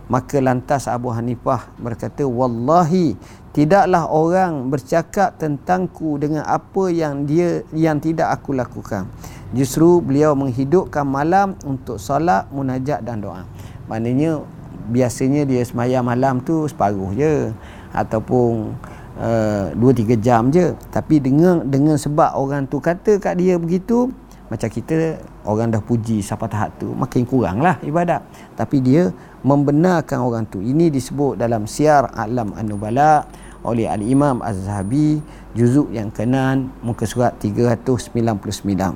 Maka 0.10 0.42
lantas 0.42 0.90
Abu 0.90 1.14
Hanifah 1.14 1.70
berkata 1.78 2.26
wallahi 2.26 3.14
tidaklah 3.54 4.10
orang 4.10 4.74
bercakap 4.74 5.38
tentangku 5.38 6.18
dengan 6.18 6.42
apa 6.50 6.90
yang 6.90 7.30
dia 7.30 7.62
yang 7.70 8.02
tidak 8.02 8.34
aku 8.34 8.58
lakukan. 8.58 9.06
Justru 9.54 10.02
beliau 10.02 10.34
menghidupkan 10.34 11.06
malam 11.06 11.54
untuk 11.62 12.02
solat 12.02 12.50
munajat 12.50 13.06
dan 13.06 13.22
doa. 13.22 13.46
Maknanya 13.86 14.42
biasanya 14.90 15.46
dia 15.46 15.62
semayang 15.62 16.02
malam 16.02 16.42
tu 16.42 16.66
separuh 16.66 17.14
je 17.14 17.54
ataupun 17.94 18.74
uh, 19.22 19.70
2 19.78 19.78
3 19.78 20.26
jam 20.26 20.50
je. 20.50 20.74
Tapi 20.90 21.22
dengan 21.22 21.62
dengan 21.70 22.02
sebab 22.02 22.34
orang 22.34 22.66
tu 22.66 22.82
kata 22.82 23.22
kat 23.22 23.38
dia 23.38 23.62
begitu 23.62 24.10
macam 24.50 24.70
kita 24.74 25.22
orang 25.48 25.72
dah 25.72 25.80
puji 25.84 26.20
siapa 26.20 26.48
tahap 26.48 26.76
tu 26.80 26.92
makin 26.92 27.24
kuranglah 27.24 27.80
ibadat. 27.84 28.24
Tapi 28.56 28.80
dia 28.84 29.12
membenarkan 29.44 30.20
orang 30.20 30.44
tu. 30.48 30.60
Ini 30.60 30.92
disebut 30.92 31.40
dalam 31.40 31.68
siar 31.68 32.12
alam 32.16 32.52
an-nubala 32.56 33.28
oleh 33.64 33.88
Al-Imam 33.88 34.40
Az-Zahabi 34.40 35.20
juzuk 35.52 35.92
yang 35.92 36.08
kenan 36.14 36.72
muka 36.80 37.04
surat 37.04 37.36
399 37.42 38.96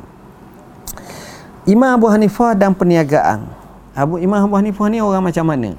Imam 1.63 1.95
Abu 1.95 2.11
Hanifah 2.11 2.59
dan 2.59 2.75
perniagaan. 2.75 3.47
Abu 3.95 4.19
Imam 4.19 4.43
Abu 4.43 4.59
Hanifah 4.59 4.91
ni 4.91 4.99
orang 4.99 5.23
macam 5.23 5.47
mana? 5.47 5.71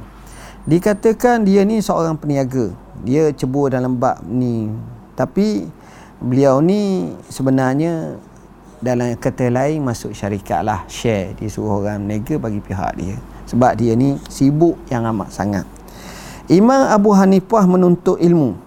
Dikatakan 0.65 1.45
dia 1.45 1.61
ni 1.61 1.85
seorang 1.85 2.17
peniaga. 2.17 2.73
Dia 3.05 3.29
cebur 3.37 3.69
dalam 3.69 4.01
bab 4.01 4.25
ni. 4.25 4.73
Tapi 5.13 5.69
beliau 6.25 6.65
ni 6.65 7.13
sebenarnya 7.29 8.17
dalam 8.85 9.17
kata 9.17 9.49
lain 9.49 9.81
masuk 9.81 10.13
syarikat 10.13 10.61
lah. 10.61 10.85
Share 10.85 11.33
dia 11.41 11.49
suruh 11.49 11.81
orang 11.81 12.05
meniaga 12.05 12.37
bagi 12.37 12.61
pihak 12.61 12.93
dia. 13.01 13.17
Sebab 13.49 13.73
dia 13.81 13.97
ni 13.97 14.21
sibuk 14.29 14.77
yang 14.93 15.09
amat 15.09 15.33
sangat. 15.33 15.65
Imam 16.53 16.93
Abu 16.93 17.17
Hanifah 17.17 17.65
menuntut 17.65 18.21
ilmu. 18.21 18.61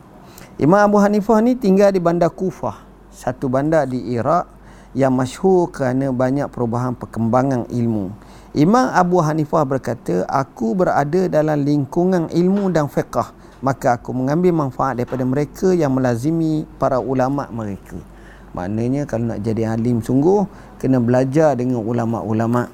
Imam 0.57 0.81
Abu 0.81 0.97
Hanifah 0.97 1.37
ni 1.45 1.53
tinggal 1.53 1.93
di 1.93 2.01
bandar 2.01 2.33
Kufah, 2.33 2.81
satu 3.13 3.45
bandar 3.45 3.85
di 3.85 4.17
Iraq 4.17 4.49
yang 4.97 5.13
masyhur 5.13 5.69
kerana 5.69 6.09
banyak 6.09 6.49
perubahan 6.49 6.97
perkembangan 6.97 7.69
ilmu. 7.69 8.09
Imam 8.57 8.89
Abu 8.89 9.21
Hanifah 9.21 9.61
berkata, 9.69 10.25
aku 10.25 10.73
berada 10.73 11.29
dalam 11.29 11.61
lingkungan 11.61 12.33
ilmu 12.33 12.73
dan 12.73 12.89
fiqah, 12.89 13.29
maka 13.61 14.01
aku 14.01 14.09
mengambil 14.09 14.49
manfaat 14.49 14.97
daripada 14.97 15.21
mereka 15.21 15.69
yang 15.77 15.93
melazimi 15.93 16.65
para 16.81 16.97
ulama 16.97 17.45
mereka. 17.53 18.16
Maknanya 18.57 19.05
kalau 19.05 19.29
nak 19.29 19.45
jadi 19.45 19.77
alim 19.77 20.01
sungguh, 20.01 20.49
kena 20.81 20.97
belajar 20.97 21.53
dengan 21.53 21.85
ulama-ulama. 21.85 22.73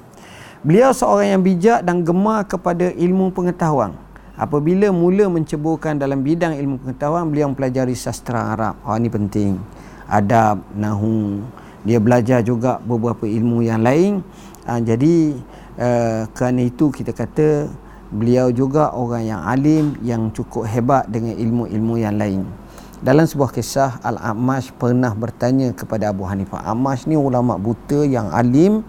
Beliau 0.64 0.96
seorang 0.96 1.36
yang 1.36 1.42
bijak 1.44 1.84
dan 1.84 2.00
gemar 2.00 2.48
kepada 2.48 2.88
ilmu 2.88 3.36
pengetahuan. 3.36 3.92
Apabila 4.32 4.88
mula 4.88 5.28
menceburkan 5.28 6.00
dalam 6.00 6.24
bidang 6.24 6.56
ilmu 6.56 6.80
pengetahuan, 6.80 7.28
beliau 7.28 7.52
mempelajari 7.52 7.92
sastra 7.92 8.56
Arab. 8.56 8.80
Oh, 8.80 8.96
ini 8.96 9.12
penting. 9.12 9.60
Adab, 10.08 10.64
nahu. 10.72 11.44
Dia 11.84 12.00
belajar 12.00 12.40
juga 12.40 12.80
beberapa 12.80 13.28
ilmu 13.28 13.60
yang 13.60 13.84
lain. 13.84 14.24
Uh, 14.64 14.80
jadi, 14.80 15.36
uh, 15.76 16.24
kerana 16.32 16.64
itu 16.64 16.88
kita 16.88 17.12
kata 17.12 17.68
beliau 18.08 18.48
juga 18.48 18.88
orang 18.96 19.22
yang 19.28 19.40
alim, 19.44 20.00
yang 20.00 20.32
cukup 20.32 20.64
hebat 20.64 21.04
dengan 21.12 21.36
ilmu-ilmu 21.36 21.94
yang 22.00 22.16
lain. 22.16 22.63
Dalam 23.04 23.28
sebuah 23.28 23.52
kisah, 23.52 24.00
Al-Amash 24.00 24.72
pernah 24.80 25.12
bertanya 25.12 25.76
kepada 25.76 26.08
Abu 26.08 26.24
Hanifah. 26.24 26.64
Amash 26.64 27.04
ni 27.04 27.20
ulama 27.20 27.60
buta 27.60 28.00
yang 28.00 28.32
alim, 28.32 28.80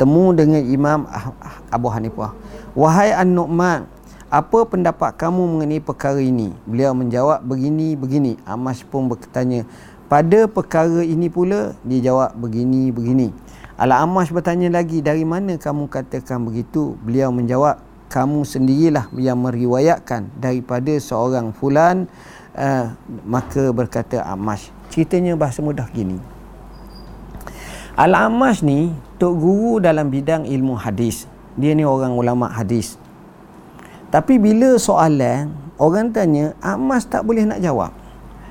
temu 0.00 0.32
dengan 0.32 0.64
Imam 0.64 1.04
ah, 1.04 1.36
Abu 1.68 1.92
Hanifah. 1.92 2.32
Wahai 2.72 3.12
An-Nu'man, 3.12 3.84
apa 4.32 4.58
pendapat 4.64 5.12
kamu 5.12 5.44
mengenai 5.44 5.76
perkara 5.76 6.24
ini? 6.24 6.56
Beliau 6.64 6.96
menjawab 6.96 7.44
begini, 7.44 8.00
begini. 8.00 8.40
Amash 8.48 8.80
pun 8.80 9.12
bertanya, 9.12 9.68
pada 10.08 10.48
perkara 10.48 11.04
ini 11.04 11.28
pula, 11.28 11.76
dia 11.84 12.00
jawab 12.00 12.32
begini, 12.40 12.88
begini. 12.88 13.28
Ala 13.76 14.00
Amash 14.00 14.32
bertanya 14.32 14.72
lagi, 14.72 15.04
dari 15.04 15.28
mana 15.28 15.60
kamu 15.60 15.84
katakan 15.92 16.48
begitu? 16.48 16.96
Beliau 17.04 17.28
menjawab, 17.28 17.76
kamu 18.08 18.40
sendirilah 18.42 19.06
yang 19.20 19.38
meriwayatkan 19.44 20.32
daripada 20.40 20.96
seorang 20.96 21.52
fulan, 21.52 22.08
uh, 22.60 22.92
maka 23.24 23.72
berkata 23.72 24.20
Amash. 24.20 24.68
Ceritanya 24.92 25.32
bahasa 25.40 25.64
mudah 25.64 25.88
gini. 25.88 26.20
Al-Amash 27.96 28.60
ni, 28.60 28.92
Tok 29.16 29.34
Guru 29.40 29.80
dalam 29.80 30.12
bidang 30.12 30.44
ilmu 30.44 30.76
hadis. 30.76 31.24
Dia 31.56 31.72
ni 31.72 31.88
orang 31.88 32.12
ulama 32.12 32.52
hadis. 32.52 33.00
Tapi 34.12 34.36
bila 34.36 34.76
soalan 34.76 35.48
orang 35.80 36.12
tanya 36.12 36.52
Amas 36.60 37.08
tak 37.08 37.24
boleh 37.24 37.48
nak 37.48 37.64
jawab. 37.64 37.96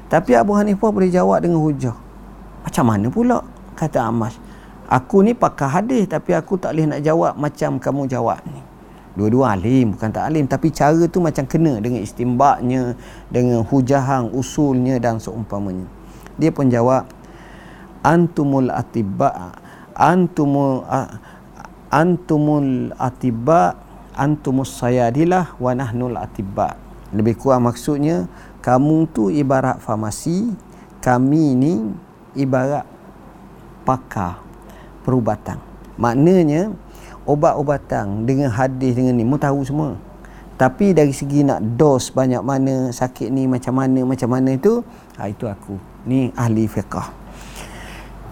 Tapi 0.09 0.33
Abu 0.33 0.57
Hanifah 0.57 0.89
boleh 0.89 1.13
jawab 1.13 1.45
dengan 1.45 1.61
hujah. 1.61 1.93
Macam 2.65 2.85
mana 2.89 3.07
pula 3.13 3.45
kata 3.77 4.09
Amas? 4.09 4.49
aku 4.89 5.21
ni 5.21 5.37
pakar 5.37 5.69
hadis 5.69 6.09
tapi 6.09 6.33
aku 6.33 6.57
tak 6.57 6.73
boleh 6.73 6.97
nak 6.97 7.01
jawab 7.05 7.37
macam 7.37 7.77
kamu 7.77 8.09
jawab 8.09 8.41
ni 8.49 8.59
dua-dua 9.17 9.57
alim 9.57 9.97
bukan 9.97 10.09
tak 10.13 10.29
alim 10.29 10.45
tapi 10.45 10.69
cara 10.69 11.01
tu 11.09 11.21
macam 11.21 11.45
kena 11.49 11.81
dengan 11.81 12.01
istimbaknya 12.01 12.93
dengan 13.29 13.65
hujahang 13.65 14.33
usulnya 14.33 15.01
dan 15.01 15.17
seumpamanya. 15.17 15.85
Dia 16.39 16.53
pun 16.53 16.71
jawab 16.71 17.09
antumul 18.05 18.71
atibba 18.71 19.55
antumul 19.97 20.87
antumul 21.91 22.93
atibba 22.95 23.75
antumus 24.15 24.71
sayadilah 24.77 25.57
wa 25.59 25.71
nahnul 25.75 26.15
atibba. 26.15 26.77
Lebih 27.09 27.41
kurang 27.41 27.65
maksudnya 27.65 28.29
kamu 28.61 29.09
tu 29.09 29.33
ibarat 29.33 29.81
farmasi 29.81 30.53
kami 31.01 31.57
ni 31.57 31.73
ibarat 32.37 32.85
pakar 33.87 34.39
perubatan. 35.01 35.57
Maknanya 35.99 36.71
obat-obatan 37.29 38.25
dengan 38.25 38.49
hadis 38.49 38.97
dengan 38.97 39.13
ni 39.13 39.21
mu 39.21 39.37
tahu 39.37 39.61
semua. 39.61 39.93
Tapi 40.59 40.91
dari 40.91 41.15
segi 41.15 41.45
nak 41.45 41.63
dos 41.79 42.11
banyak 42.11 42.43
mana 42.43 42.91
sakit 42.91 43.31
ni 43.31 43.47
macam 43.47 43.79
mana 43.79 44.03
macam 44.03 44.27
mana 44.27 44.57
itu 44.57 44.83
ha, 45.15 45.29
itu 45.29 45.45
aku. 45.47 45.79
Ni 46.09 46.33
ahli 46.35 46.67
fiqah. 46.67 47.15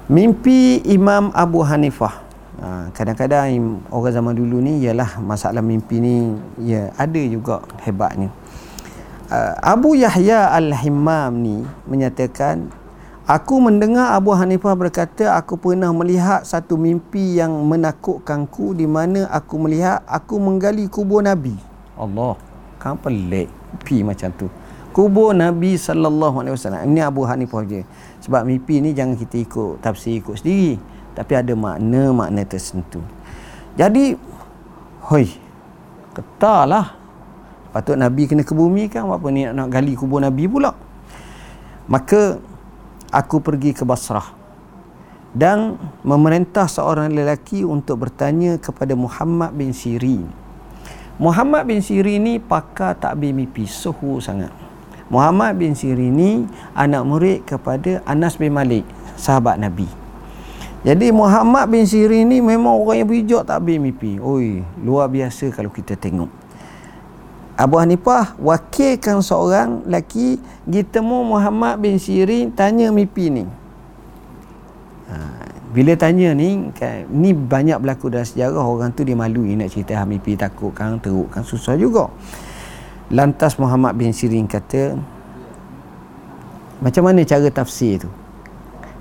Mimpi 0.10 0.84
Imam 0.90 1.32
Abu 1.32 1.64
Hanifah. 1.64 2.28
Ha, 2.58 2.90
kadang-kadang 2.92 3.80
orang 3.94 4.12
zaman 4.12 4.34
dulu 4.34 4.60
ni 4.60 4.82
ialah 4.82 5.22
masalah 5.22 5.62
mimpi 5.62 6.02
ni 6.02 6.36
ya 6.60 6.90
ada 6.98 7.22
juga 7.30 7.64
hebatnya. 7.86 8.34
Uh, 9.28 9.54
Abu 9.60 10.00
Yahya 10.00 10.56
Al-Himmam 10.56 11.44
ni 11.44 11.60
menyatakan 11.84 12.72
Aku 13.28 13.60
mendengar 13.60 14.16
Abu 14.16 14.32
Hanifah 14.32 14.72
berkata 14.72 15.36
aku 15.36 15.60
pernah 15.60 15.92
melihat 15.92 16.48
satu 16.48 16.80
mimpi 16.80 17.36
yang 17.36 17.52
menakutkanku 17.68 18.72
di 18.72 18.88
mana 18.88 19.28
aku 19.28 19.60
melihat 19.60 20.00
aku 20.08 20.40
menggali 20.40 20.88
kubur 20.88 21.20
Nabi. 21.20 21.52
Allah, 22.00 22.40
kan 22.80 22.96
pelik 22.96 23.52
mimpi 23.52 24.00
macam 24.08 24.32
tu. 24.32 24.48
Kubur 24.96 25.36
Nabi 25.36 25.76
sallallahu 25.76 26.40
alaihi 26.40 26.56
wasallam. 26.56 26.88
Ini 26.88 27.04
Abu 27.04 27.28
Hanifah 27.28 27.68
je. 27.68 27.84
Sebab 28.24 28.48
mimpi 28.48 28.80
ni 28.80 28.96
jangan 28.96 29.20
kita 29.20 29.44
ikut 29.44 29.84
tafsir 29.84 30.24
ikut 30.24 30.40
sendiri, 30.40 30.80
tapi 31.12 31.36
ada 31.36 31.52
makna-makna 31.52 32.48
tersentuh. 32.48 33.04
Jadi, 33.76 34.16
hoi. 35.04 35.28
Ketarlah. 36.16 36.96
Patut 37.76 38.00
Nabi 38.00 38.24
kena 38.24 38.48
ke 38.48 38.56
bumi 38.56 38.88
kan 38.88 39.04
apa 39.12 39.28
ni 39.36 39.44
nak 39.52 39.68
gali 39.68 40.00
kubur 40.00 40.24
Nabi 40.24 40.48
pula. 40.48 40.72
Maka 41.92 42.40
aku 43.12 43.40
pergi 43.40 43.72
ke 43.72 43.84
Basrah 43.88 44.36
dan 45.38 45.78
memerintah 46.02 46.66
seorang 46.66 47.14
lelaki 47.14 47.62
untuk 47.62 48.08
bertanya 48.08 48.58
kepada 48.58 48.98
Muhammad 48.98 49.54
bin 49.54 49.76
Sirin. 49.76 50.26
Muhammad 51.18 51.66
bin 51.66 51.82
Sirin 51.82 52.22
ni 52.26 52.34
pakar 52.38 52.98
takbir 52.98 53.34
mimpi 53.34 53.66
suhu 53.66 54.22
sangat. 54.22 54.54
Muhammad 55.08 55.58
bin 55.58 55.74
Sirin 55.74 56.14
ni 56.14 56.32
anak 56.74 57.04
murid 57.06 57.40
kepada 57.46 58.02
Anas 58.06 58.38
bin 58.38 58.54
Malik, 58.54 58.86
sahabat 59.18 59.58
Nabi. 59.62 59.88
Jadi 60.86 61.10
Muhammad 61.12 61.68
bin 61.68 61.84
Sirin 61.90 62.30
ni 62.30 62.38
memang 62.40 62.78
orang 62.80 63.04
yang 63.04 63.10
bijak 63.10 63.44
takbir 63.50 63.82
mimpi. 63.82 64.22
Oi, 64.22 64.62
luar 64.80 65.10
biasa 65.10 65.50
kalau 65.52 65.74
kita 65.74 65.98
tengok. 65.98 66.47
Abu 67.58 67.82
Hanifah 67.82 68.38
wakilkan 68.38 69.18
seorang 69.26 69.82
lelaki 69.90 70.38
pergi 70.70 71.02
Muhammad 71.02 71.82
bin 71.82 71.98
Sirin 71.98 72.54
tanya 72.54 72.94
mimpi 72.94 73.34
ni. 73.34 73.50
Ha, 75.10 75.16
bila 75.74 75.98
tanya 75.98 76.38
ni, 76.38 76.70
kan, 76.78 77.10
ni 77.10 77.34
banyak 77.34 77.82
berlaku 77.82 78.14
dalam 78.14 78.30
sejarah 78.30 78.62
orang 78.62 78.94
tu 78.94 79.02
dia 79.02 79.18
malu 79.18 79.42
nak 79.58 79.74
cerita 79.74 80.06
mimpi 80.06 80.38
takut 80.38 80.70
kan, 80.70 81.02
teruk 81.02 81.34
kan, 81.34 81.42
susah 81.42 81.74
juga. 81.74 82.14
Lantas 83.10 83.58
Muhammad 83.58 83.98
bin 83.98 84.14
Sirin 84.14 84.46
kata, 84.46 84.94
macam 86.78 87.10
mana 87.10 87.26
cara 87.26 87.50
tafsir 87.50 88.06
tu? 88.06 88.10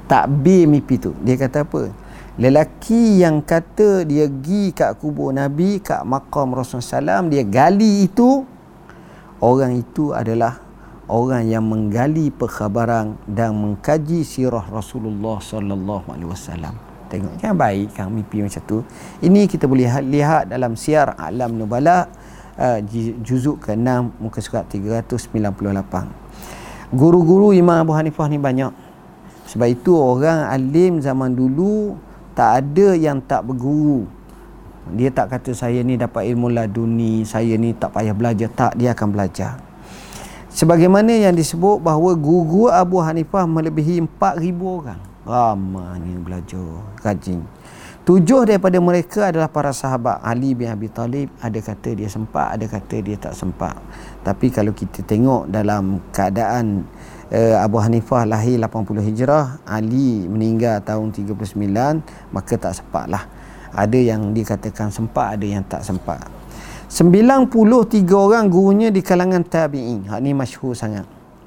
Takbir 0.09 0.65
mimpi 0.65 0.97
tu. 0.97 1.13
Dia 1.21 1.37
kata 1.37 1.61
apa? 1.61 1.93
Lelaki 2.37 3.25
yang 3.25 3.41
kata 3.41 4.05
dia 4.05 4.29
pergi 4.29 4.77
kat 4.77 5.01
kubur 5.01 5.33
Nabi 5.33 5.81
kat 5.81 6.05
makam 6.05 6.53
Rasulullah 6.53 7.25
SAW 7.25 7.33
dia 7.33 7.49
gali 7.49 8.05
itu 8.05 8.45
orang 9.41 9.81
itu 9.81 10.13
adalah 10.13 10.67
orang 11.07 11.47
yang 11.47 11.65
menggali 11.65 12.35
perkhabaran 12.35 13.15
dan 13.31 13.55
mengkaji 13.55 14.27
sirah 14.27 14.67
Rasulullah 14.67 15.39
sallallahu 15.39 16.11
alaihi 16.11 16.29
wasallam. 16.29 16.75
Tengok 17.07 17.39
kan 17.39 17.55
baik 17.55 17.95
kan 17.95 18.11
mimpi 18.11 18.43
macam 18.43 18.63
tu. 18.67 18.83
Ini 19.23 19.47
kita 19.47 19.71
boleh 19.71 19.87
ha-, 19.87 20.03
lihat 20.03 20.51
dalam 20.51 20.75
Siar 20.75 21.15
Alam 21.15 21.55
Nubala 21.55 22.11
uh, 22.59 22.83
juzuk 23.23 23.63
ke-6 23.63 24.19
muka 24.19 24.43
surat 24.43 24.67
398. 24.67 26.91
Guru-guru 26.91 27.55
Imam 27.55 27.87
Abu 27.87 27.95
Hanifah 27.95 28.27
ni 28.27 28.43
banyak. 28.43 28.75
Sebab 29.47 29.69
itu 29.71 29.95
orang 29.95 30.51
alim 30.51 30.99
zaman 30.99 31.39
dulu 31.39 31.95
tak 32.37 32.51
ada 32.61 32.93
yang 32.93 33.19
tak 33.25 33.49
berguru. 33.49 34.05
Dia 34.93 35.09
tak 35.11 35.33
kata 35.33 35.57
saya 35.57 35.81
ni 35.81 35.97
dapat 35.97 36.29
ilmu 36.31 36.53
laduni 36.53 37.25
saya 37.25 37.57
ni 37.57 37.73
tak 37.73 37.97
payah 37.97 38.13
belajar. 38.13 38.53
Tak 38.53 38.77
dia 38.77 38.93
akan 38.93 39.09
belajar. 39.11 39.59
Sebagaimana 40.53 41.11
yang 41.11 41.35
disebut 41.35 41.81
bahawa 41.81 42.13
guru 42.15 42.69
Abu 42.69 43.01
Hanifah 43.01 43.49
melebihi 43.49 44.05
4000 44.05 44.53
orang. 44.63 45.01
Ramai 45.27 46.15
belajar 46.23 46.63
rajin 47.03 47.43
tujuh 48.07 48.47
daripada 48.47 48.79
mereka 48.79 49.35
adalah 49.35 49.51
para 49.51 49.75
sahabat 49.75 50.23
Ali 50.23 50.55
bin 50.55 50.71
Abi 50.71 50.87
Talib 50.87 51.27
ada 51.43 51.59
kata 51.59 51.91
dia 51.91 52.07
sempat 52.07 52.55
ada 52.55 52.65
kata 52.71 52.97
dia 53.03 53.19
tak 53.19 53.35
sempat 53.35 53.75
tapi 54.23 54.55
kalau 54.55 54.71
kita 54.71 55.03
tengok 55.03 55.51
dalam 55.51 55.99
keadaan 56.15 56.87
uh, 57.33 57.57
Abu 57.63 57.83
Hanifah 57.83 58.27
lahir 58.29 58.61
80 58.61 59.03
Hijrah, 59.03 59.63
Ali 59.67 60.27
meninggal 60.29 60.83
tahun 60.85 61.11
39, 61.11 61.57
maka 62.31 62.55
tak 62.59 62.75
sempat 62.83 63.07
lah. 63.11 63.25
Ada 63.77 63.99
yang 63.99 64.33
dikatakan 64.33 64.89
sempat, 64.89 65.37
ada 65.37 65.47
yang 65.47 65.65
tak 65.67 65.83
sempat. 65.85 66.23
93 66.87 67.51
orang 68.15 68.47
gurunya 68.47 68.89
di 68.95 69.03
kalangan 69.03 69.43
tabi'in. 69.43 70.07
Hak 70.07 70.21
ni 70.23 70.33
masyhur 70.33 70.73
sangat. 70.73 71.05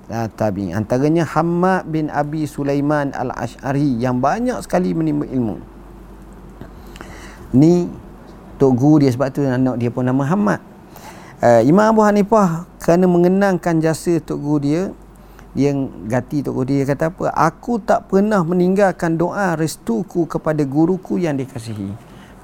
Uh, 0.10 0.28
tabi'in. 0.36 0.76
Antaranya 0.76 1.24
Hamad 1.26 1.88
bin 1.88 2.12
Abi 2.12 2.43
Sulaiman 2.45 3.15
Al-Ash'ari 3.15 3.98
yang 3.98 4.19
banyak 4.19 4.60
sekali 4.62 4.91
menimba 4.91 5.26
ilmu. 5.26 5.78
Ni 7.55 7.89
Tok 8.59 8.73
Guru 8.75 9.05
dia 9.05 9.09
sebab 9.13 9.31
tu 9.31 9.41
anak 9.45 9.79
dia 9.79 9.89
pun 9.89 10.03
nama 10.03 10.23
Hamad. 10.27 10.59
Uh, 11.39 11.63
Imam 11.63 11.88
Abu 11.88 12.03
Hanifah 12.03 12.67
kerana 12.83 13.07
mengenangkan 13.07 13.79
jasa 13.79 14.19
Tok 14.19 14.39
Guru 14.39 14.59
dia, 14.59 14.81
dia 15.57 15.73
gati 16.05 16.45
tok 16.45 16.62
guru 16.62 16.69
dia 16.69 16.85
kata 16.85 17.09
apa? 17.09 17.33
Aku 17.33 17.81
tak 17.81 18.05
pernah 18.05 18.45
meninggalkan 18.45 19.17
doa 19.17 19.57
restuku 19.57 20.29
kepada 20.29 20.62
guruku 20.62 21.17
yang 21.17 21.33
dikasihi. 21.33 21.89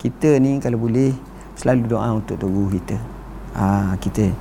Kita 0.02 0.42
ni 0.42 0.58
kalau 0.58 0.82
boleh 0.82 1.14
selalu 1.54 1.86
doa 1.86 2.18
untuk 2.18 2.42
tok 2.42 2.50
guru 2.50 2.70
kita. 2.82 2.98
Ha, 3.56 3.96
kita. 4.02 4.34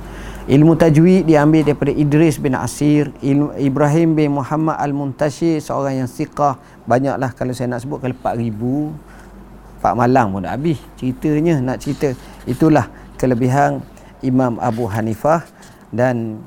Ilmu 0.45 0.77
tajwid 0.77 1.25
diambil 1.25 1.65
daripada 1.65 1.89
Idris 1.89 2.37
bin 2.37 2.53
Asir 2.53 3.09
ilmu 3.17 3.57
Ibrahim 3.57 4.13
bin 4.13 4.37
Muhammad 4.37 4.77
Al-Muntashir 4.77 5.57
seorang 5.57 6.05
yang 6.05 6.09
siqah. 6.09 6.61
Banyaklah 6.85 7.33
kalau 7.33 7.53
saya 7.53 7.71
nak 7.73 7.81
sebut 7.81 7.97
kalau 8.01 8.13
4000 8.13 9.14
Pak 9.85 9.93
Malang 9.93 10.33
pun 10.33 10.41
dah 10.41 10.57
habis. 10.57 10.81
Ceritanya 10.97 11.61
nak 11.61 11.77
cerita 11.77 12.09
itulah 12.49 12.89
kelebihan 13.21 13.85
Imam 14.25 14.57
Abu 14.57 14.89
Hanifah. 14.89 15.45
Dan 15.93 16.41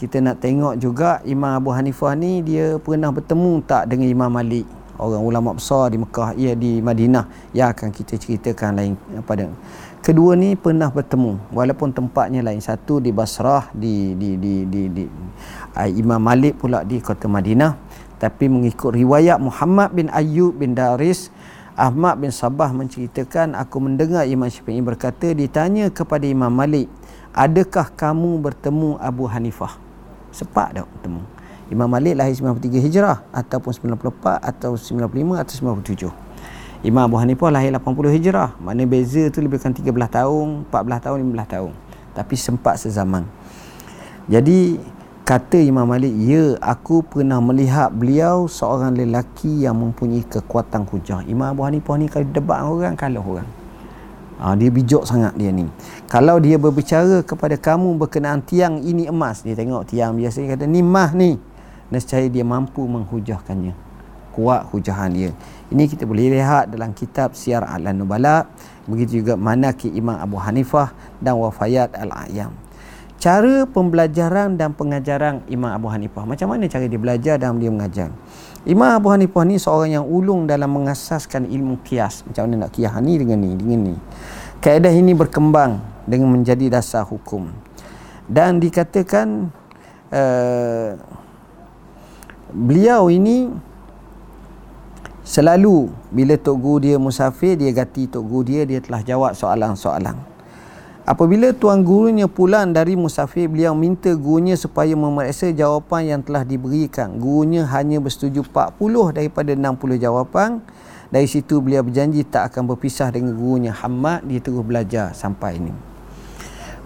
kita 0.00 0.24
nak 0.24 0.40
tengok 0.40 0.80
juga 0.80 1.20
Imam 1.28 1.60
Abu 1.60 1.76
Hanifah 1.76 2.16
ni 2.16 2.40
dia 2.40 2.80
pernah 2.80 3.12
bertemu 3.12 3.60
tak 3.68 3.92
dengan 3.92 4.08
Imam 4.08 4.32
Malik? 4.32 4.64
Orang 4.96 5.24
ulama 5.24 5.56
besar 5.56 5.92
di 5.92 5.96
Mekah 6.00 6.36
ia 6.36 6.52
di 6.52 6.80
Madinah 6.80 7.52
yang 7.56 7.72
akan 7.72 7.88
kita 7.88 8.20
ceritakan 8.20 8.76
lain 8.76 8.92
pada 9.24 9.48
kedua 10.04 10.36
ni 10.36 10.56
pernah 10.56 10.92
bertemu. 10.92 11.52
Walaupun 11.52 11.92
tempatnya 11.92 12.44
lain 12.44 12.60
satu 12.60 13.00
di 13.00 13.08
Basrah 13.08 13.72
di 13.76 14.12
di 14.16 14.36
di 14.40 14.68
di, 14.68 14.82
di, 14.88 15.04
di 15.04 15.04
uh, 15.76 15.88
Imam 15.88 16.20
Malik 16.20 16.60
pula 16.60 16.84
di 16.84 17.00
kota 17.00 17.28
Madinah. 17.28 17.76
Tapi 18.20 18.52
mengikut 18.52 18.92
riwayat 18.92 19.40
Muhammad 19.40 19.96
bin 19.96 20.12
Ayyub 20.12 20.60
bin 20.60 20.76
Daris 20.76 21.32
Ahmad 21.80 22.20
bin 22.20 22.28
Sabah 22.28 22.76
menceritakan 22.76 23.56
aku 23.56 23.80
mendengar 23.80 24.28
Imam 24.28 24.52
Syafi'i 24.52 24.84
berkata 24.84 25.32
ditanya 25.32 25.88
kepada 25.88 26.28
Imam 26.28 26.52
Malik 26.52 26.92
adakah 27.32 27.88
kamu 27.88 28.36
bertemu 28.36 29.00
Abu 29.00 29.24
Hanifah 29.24 29.80
Sepak 30.28 30.76
dah 30.76 30.84
bertemu. 30.84 31.24
Imam 31.72 31.88
Malik 31.88 32.20
lahir 32.20 32.36
93 32.36 32.84
Hijrah 32.84 33.24
ataupun 33.32 33.72
94 33.96 34.44
atau 34.44 34.76
95 34.76 35.40
atau 35.40 35.54
97. 35.80 36.84
Imam 36.84 37.08
Abu 37.08 37.16
Hanifah 37.16 37.48
lahir 37.48 37.72
80 37.72 38.12
Hijrah. 38.12 38.60
Mana 38.60 38.84
beza 38.84 39.32
tu 39.32 39.40
lebih 39.40 39.56
kurang 39.56 39.72
13 39.72 39.88
tahun, 39.88 40.46
14 40.68 41.00
tahun, 41.00 41.16
15 41.24 41.46
tahun. 41.48 41.72
Tapi 42.12 42.34
sempat 42.36 42.76
sezaman. 42.76 43.24
Jadi 44.28 44.76
kata 45.24 45.62
Imam 45.62 45.86
Malik 45.86 46.10
ya 46.16 46.58
aku 46.58 47.06
pernah 47.06 47.38
melihat 47.38 47.94
beliau 47.94 48.50
seorang 48.50 48.96
lelaki 48.96 49.62
yang 49.62 49.78
mempunyai 49.78 50.26
kekuatan 50.26 50.82
hujah. 50.88 51.22
Imam 51.28 51.54
Abu 51.54 51.62
Hanifah 51.62 51.96
ni 52.00 52.06
kalau 52.10 52.26
debat 52.26 52.60
orang 52.64 52.98
kalah 52.98 53.22
orang. 53.22 53.48
Ha, 54.40 54.56
dia 54.56 54.72
bijak 54.72 55.04
sangat 55.04 55.36
dia 55.36 55.52
ni. 55.52 55.68
Kalau 56.08 56.40
dia 56.40 56.56
berbicara 56.56 57.20
kepada 57.20 57.60
kamu 57.60 58.00
berkenaan 58.00 58.40
tiang 58.40 58.80
ini 58.80 59.04
emas. 59.04 59.44
Dia 59.44 59.52
tengok 59.52 59.92
tiang 59.92 60.16
biasa 60.16 60.40
dia 60.40 60.56
kata 60.56 60.64
ni 60.64 60.80
mah 60.80 61.12
ni. 61.12 61.36
Nescaya 61.92 62.24
dia 62.24 62.40
mampu 62.40 62.88
menghujahkannya. 62.88 63.76
Kuat 64.32 64.72
hujahan 64.72 65.12
dia. 65.12 65.30
Ini 65.68 65.84
kita 65.86 66.08
boleh 66.08 66.32
lihat 66.32 66.72
dalam 66.72 66.96
kitab 66.96 67.36
Syiar 67.36 67.68
Al-Nubala. 67.68 68.48
Begitu 68.88 69.20
juga 69.20 69.36
manaki 69.36 69.92
Imam 69.92 70.16
Abu 70.16 70.40
Hanifah 70.40 70.96
dan 71.20 71.36
Wafayat 71.36 71.92
Al-Ayam 71.92 72.69
cara 73.20 73.68
pembelajaran 73.68 74.56
dan 74.56 74.72
pengajaran 74.72 75.44
Imam 75.52 75.68
Abu 75.68 75.92
Hanifah. 75.92 76.24
Macam 76.24 76.56
mana 76.56 76.64
cara 76.66 76.88
dia 76.88 76.96
belajar 76.96 77.36
dan 77.36 77.60
dia 77.60 77.68
mengajar? 77.68 78.08
Imam 78.64 78.88
Abu 78.88 79.12
Hanifah 79.12 79.44
ni 79.44 79.60
seorang 79.60 80.00
yang 80.00 80.06
ulung 80.08 80.48
dalam 80.48 80.72
mengasaskan 80.72 81.44
ilmu 81.44 81.84
kias. 81.84 82.24
Macam 82.24 82.48
mana 82.48 82.66
nak 82.66 82.72
kias? 82.72 82.96
Ni 83.04 83.20
dengan 83.20 83.44
ni 83.44 83.52
dengan 83.52 83.92
ni. 83.92 83.96
Kaedah 84.64 84.90
ini 84.90 85.12
berkembang 85.12 85.84
dengan 86.08 86.32
menjadi 86.32 86.72
dasar 86.72 87.04
hukum. 87.04 87.52
Dan 88.24 88.56
dikatakan 88.56 89.52
uh, 90.08 90.96
beliau 92.56 93.12
ini 93.12 93.52
selalu 95.20 95.92
bila 96.08 96.40
tok 96.40 96.56
guru 96.56 96.78
dia 96.88 96.96
musafir 96.96 97.54
dia 97.54 97.68
ganti 97.70 98.08
tok 98.08 98.24
guru 98.24 98.48
dia 98.48 98.62
dia 98.64 98.80
telah 98.80 99.04
jawab 99.04 99.36
soalan-soalan 99.36 100.29
Apabila 101.08 101.50
tuan 101.56 101.80
gurunya 101.80 102.28
pulang 102.28 102.76
dari 102.76 102.92
musafir, 102.92 103.48
beliau 103.48 103.72
minta 103.72 104.12
gurunya 104.12 104.52
supaya 104.52 104.92
memeriksa 104.92 105.48
jawapan 105.48 106.16
yang 106.16 106.20
telah 106.20 106.44
diberikan. 106.44 107.16
Gurunya 107.16 107.64
hanya 107.64 107.98
bersetuju 107.98 108.44
40 108.44 109.16
daripada 109.16 109.50
60 109.56 109.96
jawapan. 109.96 110.60
Dari 111.10 111.26
situ 111.26 111.58
beliau 111.58 111.82
berjanji 111.82 112.22
tak 112.22 112.54
akan 112.54 112.70
berpisah 112.70 113.10
dengan 113.10 113.34
gurunya 113.34 113.72
Hamad. 113.74 114.28
Dia 114.28 114.38
terus 114.38 114.62
belajar 114.62 115.10
sampai 115.16 115.58
ini. 115.58 115.89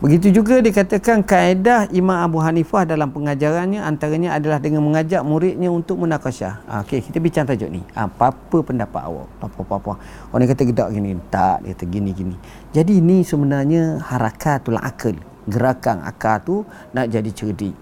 Begitu 0.05 0.36
juga 0.36 0.61
dikatakan 0.61 1.24
kaedah 1.24 1.88
Imam 1.88 2.20
Abu 2.20 2.36
Hanifah 2.36 2.84
dalam 2.84 3.09
pengajarannya 3.09 3.80
antaranya 3.80 4.36
adalah 4.36 4.61
dengan 4.61 4.84
mengajak 4.84 5.24
muridnya 5.24 5.72
untuk 5.72 5.96
munakasyah. 5.96 6.61
Ha, 6.68 6.84
Okey, 6.84 7.09
kita 7.09 7.24
bincang 7.24 7.48
tajuk 7.48 7.72
ni. 7.72 7.80
Ha, 7.96 8.05
apa 8.05 8.59
pendapat 8.61 9.00
awak? 9.00 9.32
Apa-apa. 9.40 9.96
Orang 10.28 10.44
kata 10.44 10.68
gedak 10.68 10.92
gini. 10.92 11.16
Tak, 11.32 11.64
dia 11.64 11.72
kata 11.72 11.84
gini-gini. 11.88 12.36
Jadi 12.76 13.00
ini 13.00 13.24
sebenarnya 13.24 14.05
harakatul 14.05 14.76
akal. 14.76 15.16
Gerakan 15.48 16.05
akal 16.05 16.36
tu 16.44 16.57
nak 16.92 17.09
jadi 17.09 17.30
cerdik. 17.32 17.72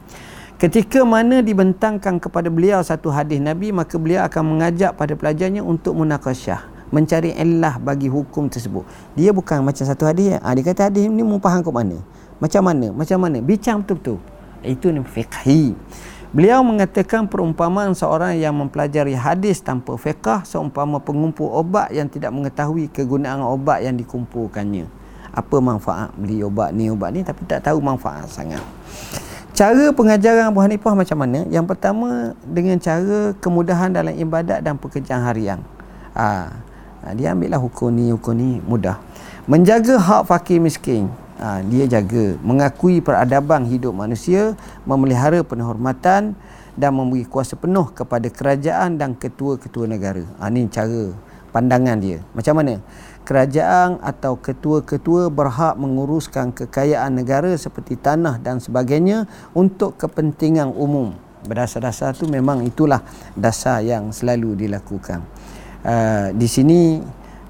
Ketika 0.63 1.03
mana 1.03 1.43
dibentangkan 1.43 2.23
kepada 2.23 2.47
beliau 2.55 2.87
satu 2.87 3.11
hadis 3.11 3.43
Nabi, 3.43 3.75
maka 3.75 3.99
beliau 3.99 4.23
akan 4.23 4.47
mengajak 4.47 4.95
pada 4.95 5.19
pelajarnya 5.19 5.67
untuk 5.67 5.99
munakasyah 5.99 6.72
mencari 6.93 7.33
illah 7.35 7.81
bagi 7.81 8.07
hukum 8.07 8.53
tersebut. 8.53 8.85
Dia 9.17 9.33
bukan 9.33 9.65
macam 9.65 9.83
satu 9.83 10.05
hadis. 10.05 10.37
Ha, 10.39 10.53
dia 10.53 10.63
kata 10.63 10.93
hadis 10.93 11.09
ni 11.09 11.25
mau 11.25 11.41
faham 11.41 11.65
ke 11.65 11.73
mana? 11.73 11.99
Macam 12.37 12.63
mana? 12.63 12.93
Macam 12.93 13.19
mana? 13.19 13.41
Bincang 13.41 13.81
betul-betul. 13.81 14.21
Itu 14.63 14.93
ni 14.93 15.01
fiqhi. 15.03 15.73
Beliau 16.33 16.65
mengatakan 16.65 17.29
perumpamaan 17.29 17.93
seorang 17.93 18.41
yang 18.41 18.57
mempelajari 18.57 19.13
hadis 19.13 19.61
tanpa 19.61 20.01
fiqah 20.01 20.45
seumpama 20.49 20.97
pengumpul 20.97 21.49
obat 21.53 21.93
yang 21.93 22.09
tidak 22.09 22.33
mengetahui 22.33 22.89
kegunaan 22.89 23.45
obat 23.45 23.85
yang 23.85 23.97
dikumpulkannya. 24.01 24.89
Apa 25.33 25.61
manfaat 25.61 26.13
beli 26.17 26.41
obat 26.41 26.73
ni, 26.73 26.89
obat 26.89 27.13
ni 27.13 27.21
tapi 27.21 27.45
tak 27.45 27.65
tahu 27.69 27.85
manfaat 27.85 28.29
sangat. 28.33 28.65
Cara 29.53 29.93
pengajaran 29.93 30.49
Abu 30.49 30.65
Hanifah 30.65 30.97
macam 30.97 31.21
mana? 31.21 31.45
Yang 31.53 31.77
pertama 31.77 32.33
dengan 32.41 32.81
cara 32.81 33.37
kemudahan 33.37 33.93
dalam 33.93 34.17
ibadat 34.17 34.65
dan 34.65 34.81
pekerjaan 34.81 35.29
harian. 35.29 35.61
Ah, 36.17 36.65
ha, 37.03 37.13
dia 37.13 37.35
ambil 37.35 37.53
lah 37.53 37.61
hukum 37.61 37.91
ni 37.91 38.15
hukum 38.15 38.35
ni 38.35 38.63
mudah. 38.65 38.99
Menjaga 39.51 39.99
hak 39.99 40.23
fakir 40.31 40.63
miskin. 40.63 41.11
Ha, 41.43 41.59
dia 41.67 41.91
jaga 41.91 42.39
mengakui 42.47 43.03
peradaban 43.03 43.67
hidup 43.67 43.91
manusia 43.91 44.55
memelihara 44.87 45.43
penghormatan 45.43 46.39
dan 46.79 46.91
memberi 46.95 47.27
kuasa 47.27 47.59
penuh 47.59 47.91
kepada 47.91 48.31
kerajaan 48.31 48.95
dan 48.95 49.19
ketua-ketua 49.19 49.91
negara. 49.91 50.23
Ha, 50.39 50.47
ni 50.47 50.71
cara 50.71 51.11
pandangan 51.51 51.99
dia. 51.99 52.23
Macam 52.33 52.63
mana? 52.63 52.79
Kerajaan 53.27 53.99
atau 54.03 54.39
ketua-ketua 54.39 55.31
berhak 55.31 55.75
menguruskan 55.79 56.55
kekayaan 56.55 57.19
negara 57.19 57.51
seperti 57.55 57.99
tanah 57.99 58.39
dan 58.39 58.63
sebagainya 58.63 59.27
untuk 59.55 59.99
kepentingan 59.99 60.71
umum. 60.71 61.15
Berdasar-dasar 61.43 62.15
tu 62.15 62.31
memang 62.31 62.63
itulah 62.63 63.03
dasar 63.35 63.83
yang 63.83 64.15
selalu 64.15 64.55
dilakukan 64.67 65.27
uh, 65.87 66.35
di 66.35 66.49
sini 66.49 67.03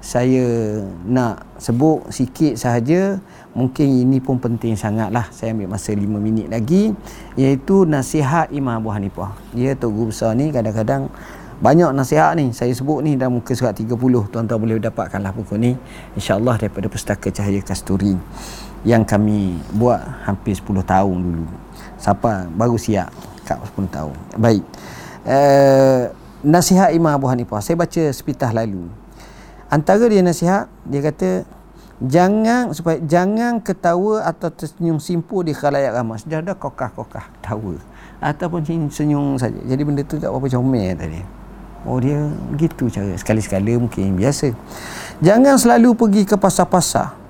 saya 0.03 0.43
nak 1.07 1.47
sebut 1.55 2.11
sikit 2.11 2.59
sahaja. 2.59 3.23
Mungkin 3.55 3.87
ini 4.03 4.19
pun 4.19 4.35
penting 4.35 4.75
sangatlah. 4.75 5.31
Saya 5.31 5.55
ambil 5.55 5.71
masa 5.71 5.95
5 5.95 6.03
minit 6.19 6.51
lagi. 6.51 6.91
Iaitu 7.39 7.87
nasihat 7.87 8.51
Imam 8.51 8.83
Abu 8.83 8.91
Hanifah. 8.91 9.31
Dia 9.55 9.79
Tok 9.79 9.95
Guru 9.95 10.11
Besar 10.11 10.35
ni 10.35 10.51
kadang-kadang 10.51 11.07
banyak 11.63 11.95
nasihat 11.95 12.35
ni. 12.35 12.51
Saya 12.51 12.75
sebut 12.75 12.99
ni 12.99 13.15
dalam 13.15 13.39
muka 13.39 13.55
surat 13.55 13.71
30 13.71 13.95
tuan-tuan 14.27 14.59
boleh 14.59 14.75
dapatkanlah 14.83 15.31
buku 15.31 15.55
ni. 15.55 15.79
insyaAllah 16.19 16.59
daripada 16.59 16.91
Pustaka 16.91 17.31
Cahaya 17.31 17.63
Kasturi 17.63 18.19
yang 18.83 19.07
kami 19.07 19.55
buat 19.71 20.03
hampir 20.27 20.51
10 20.51 20.83
tahun 20.83 21.15
dulu. 21.15 21.47
Siapa? 21.95 22.51
Baru 22.51 22.75
siap. 22.75 23.07
Kat 23.47 23.55
10 23.71 23.87
tahun. 23.87 24.15
Baik. 24.35 24.63
Uh, 25.23 26.11
nasihat 26.43 26.91
Imam 26.91 27.09
Abu 27.09 27.31
Hanifah. 27.31 27.63
Saya 27.63 27.79
baca 27.79 28.03
sepitah 28.11 28.51
lalu. 28.51 28.91
Antara 29.71 30.05
dia 30.05 30.21
nasihat 30.21 30.69
dia 30.85 31.01
kata 31.01 31.47
jangan 32.03 32.75
supaya 32.75 32.99
jangan 33.01 33.63
ketawa 33.63 34.27
atau 34.27 34.51
tersenyum 34.51 34.99
simpul 34.99 35.41
di 35.47 35.55
khalayak 35.55 35.95
ramai. 35.95 36.19
Sejadah 36.19 36.53
kokah-kokah 36.59 37.25
tawa 37.41 37.79
ataupun 38.21 38.61
senyum 38.91 39.39
saja. 39.39 39.57
Jadi 39.63 39.81
benda 39.81 40.03
tu 40.05 40.19
tak 40.19 40.29
apa 40.29 40.45
comel 40.51 40.93
tadi. 40.93 41.23
Oh 41.83 41.97
dia 41.97 42.19
begitu 42.51 42.91
cara. 42.91 43.15
Sekali-sekala 43.15 43.79
mungkin 43.79 44.19
biasa. 44.19 44.53
Jangan 45.23 45.55
selalu 45.57 45.95
pergi 45.95 46.21
ke 46.27 46.35
pasar-pasar. 46.37 47.23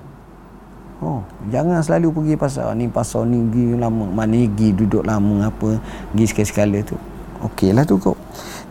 Oh, 1.02 1.26
jangan 1.50 1.82
selalu 1.82 2.14
pergi 2.14 2.34
pasar. 2.38 2.70
Ni 2.78 2.86
pasar 2.86 3.26
ni 3.26 3.42
pergi 3.42 3.74
lama. 3.78 4.06
Mana 4.06 4.38
pergi 4.38 4.68
duduk 4.72 5.02
lama 5.02 5.50
apa. 5.50 5.82
Pergi 6.12 6.24
sekali-sekala 6.30 6.78
tu. 6.86 6.96
Okeylah 7.44 7.84
tu 7.84 8.00
kau 8.00 8.16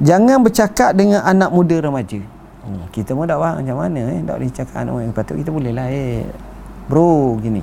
Jangan 0.02 0.41
bercakap 0.41 0.98
dengan 0.98 1.22
anak 1.22 1.54
muda 1.54 1.78
remaja. 1.78 2.18
Hmm, 2.64 2.88
kita 2.89 3.14
pun 3.14 3.28
tak 3.28 3.38
faham 3.38 3.62
macam 3.62 3.78
mana 3.78 4.02
eh. 4.10 4.20
Tak 4.26 4.36
boleh 4.39 4.52
cakap 4.56 4.76
anak 4.82 4.94
muda. 4.96 5.06
Patut 5.14 5.36
kita 5.38 5.50
boleh 5.54 5.72
lah 5.76 5.88
eh. 5.91 6.26
Bro, 6.89 7.38
gini. 7.44 7.62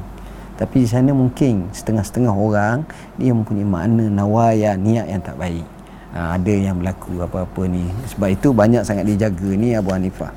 Tapi 0.61 0.85
di 0.85 0.89
sana 0.89 1.11
mungkin 1.16 1.72
setengah-setengah 1.72 2.37
orang 2.37 2.85
dia 3.16 3.33
mempunyai 3.33 3.64
makna 3.64 4.12
nawaya 4.12 4.76
niat 4.76 5.09
yang 5.09 5.24
tak 5.24 5.41
baik. 5.41 5.64
Ha, 6.12 6.37
ada 6.37 6.53
yang 6.53 6.76
berlaku 6.85 7.16
apa-apa 7.24 7.62
ni. 7.64 7.89
Sebab 8.12 8.28
itu 8.28 8.53
banyak 8.53 8.85
sangat 8.85 9.09
dijaga 9.09 9.51
ni 9.57 9.72
Abu 9.72 9.91
Hanifah. 9.97 10.31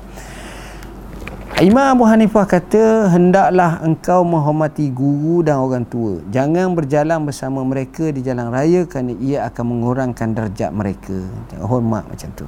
Imam 1.62 1.86
Abu 1.86 2.02
Hanifah 2.02 2.50
kata 2.50 3.14
hendaklah 3.14 3.78
engkau 3.78 4.26
menghormati 4.26 4.90
guru 4.90 5.38
dan 5.46 5.62
orang 5.62 5.86
tua. 5.86 6.18
Jangan 6.34 6.74
berjalan 6.74 7.22
bersama 7.22 7.62
mereka 7.62 8.10
di 8.10 8.26
jalan 8.26 8.50
raya 8.50 8.82
kerana 8.90 9.14
ia 9.22 9.46
akan 9.46 9.62
mengurangkan 9.70 10.34
darjat 10.34 10.74
mereka. 10.74 11.14
Hormat 11.62 12.10
macam 12.10 12.26
tu. 12.34 12.42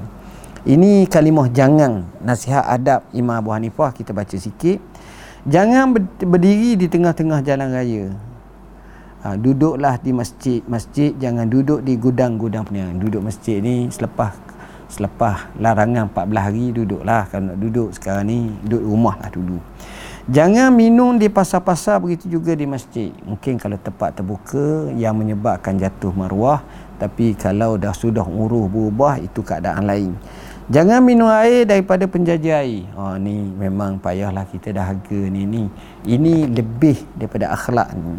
Ini 0.67 1.07
kalimah 1.07 1.47
jangan 1.55 2.03
nasihat 2.19 2.67
adab 2.67 3.07
Imam 3.15 3.39
Abu 3.39 3.55
Hanifah 3.55 3.95
kita 3.95 4.11
baca 4.11 4.35
sikit. 4.35 4.83
Jangan 5.47 5.95
berdiri 6.27 6.75
di 6.75 6.91
tengah-tengah 6.91 7.47
jalan 7.47 7.71
raya. 7.71 8.11
Ha, 9.23 9.39
duduklah 9.39 10.03
di 10.03 10.11
masjid. 10.11 10.67
Masjid 10.67 11.15
jangan 11.15 11.47
duduk 11.47 11.79
di 11.87 11.95
gudang-gudang 11.95 12.67
perniagaan. 12.67 12.99
Duduk 12.99 13.23
masjid 13.23 13.63
ni 13.63 13.87
selepas 13.87 14.35
selepas 14.87 15.51
larangan 15.59 16.11
14 16.11 16.47
hari 16.47 16.64
duduklah. 16.70 17.26
Kalau 17.30 17.53
nak 17.53 17.59
duduk 17.59 17.89
sekarang 17.95 18.24
ni 18.26 18.39
duduk 18.64 18.82
rumah 18.87 19.14
lah 19.18 19.30
dulu. 19.30 19.59
Jangan 20.26 20.74
minum 20.74 21.14
di 21.14 21.30
pasar-pasar 21.30 22.03
begitu 22.03 22.26
juga 22.26 22.51
di 22.59 22.66
masjid. 22.66 23.14
Mungkin 23.22 23.62
kalau 23.62 23.78
tempat 23.78 24.18
terbuka 24.18 24.91
yang 24.99 25.14
menyebabkan 25.14 25.78
jatuh 25.78 26.11
maruah 26.11 26.66
tapi 26.99 27.37
kalau 27.39 27.78
dah 27.78 27.95
sudah 27.95 28.26
uruh 28.26 28.66
berubah 28.66 29.22
itu 29.22 29.39
keadaan 29.47 29.87
lain. 29.87 30.18
Jangan 30.66 30.99
minum 30.99 31.30
air 31.30 31.62
daripada 31.62 32.11
penjajah 32.11 32.59
air. 32.66 32.91
Oh, 32.99 33.14
ni 33.14 33.39
memang 33.55 34.03
payahlah 34.03 34.43
kita 34.51 34.74
dah 34.74 34.91
harga 34.91 35.20
ni 35.30 35.47
ni. 35.47 35.70
Ini 36.03 36.51
lebih 36.51 37.07
daripada 37.14 37.55
akhlak 37.55 37.95
ni. 37.95 38.18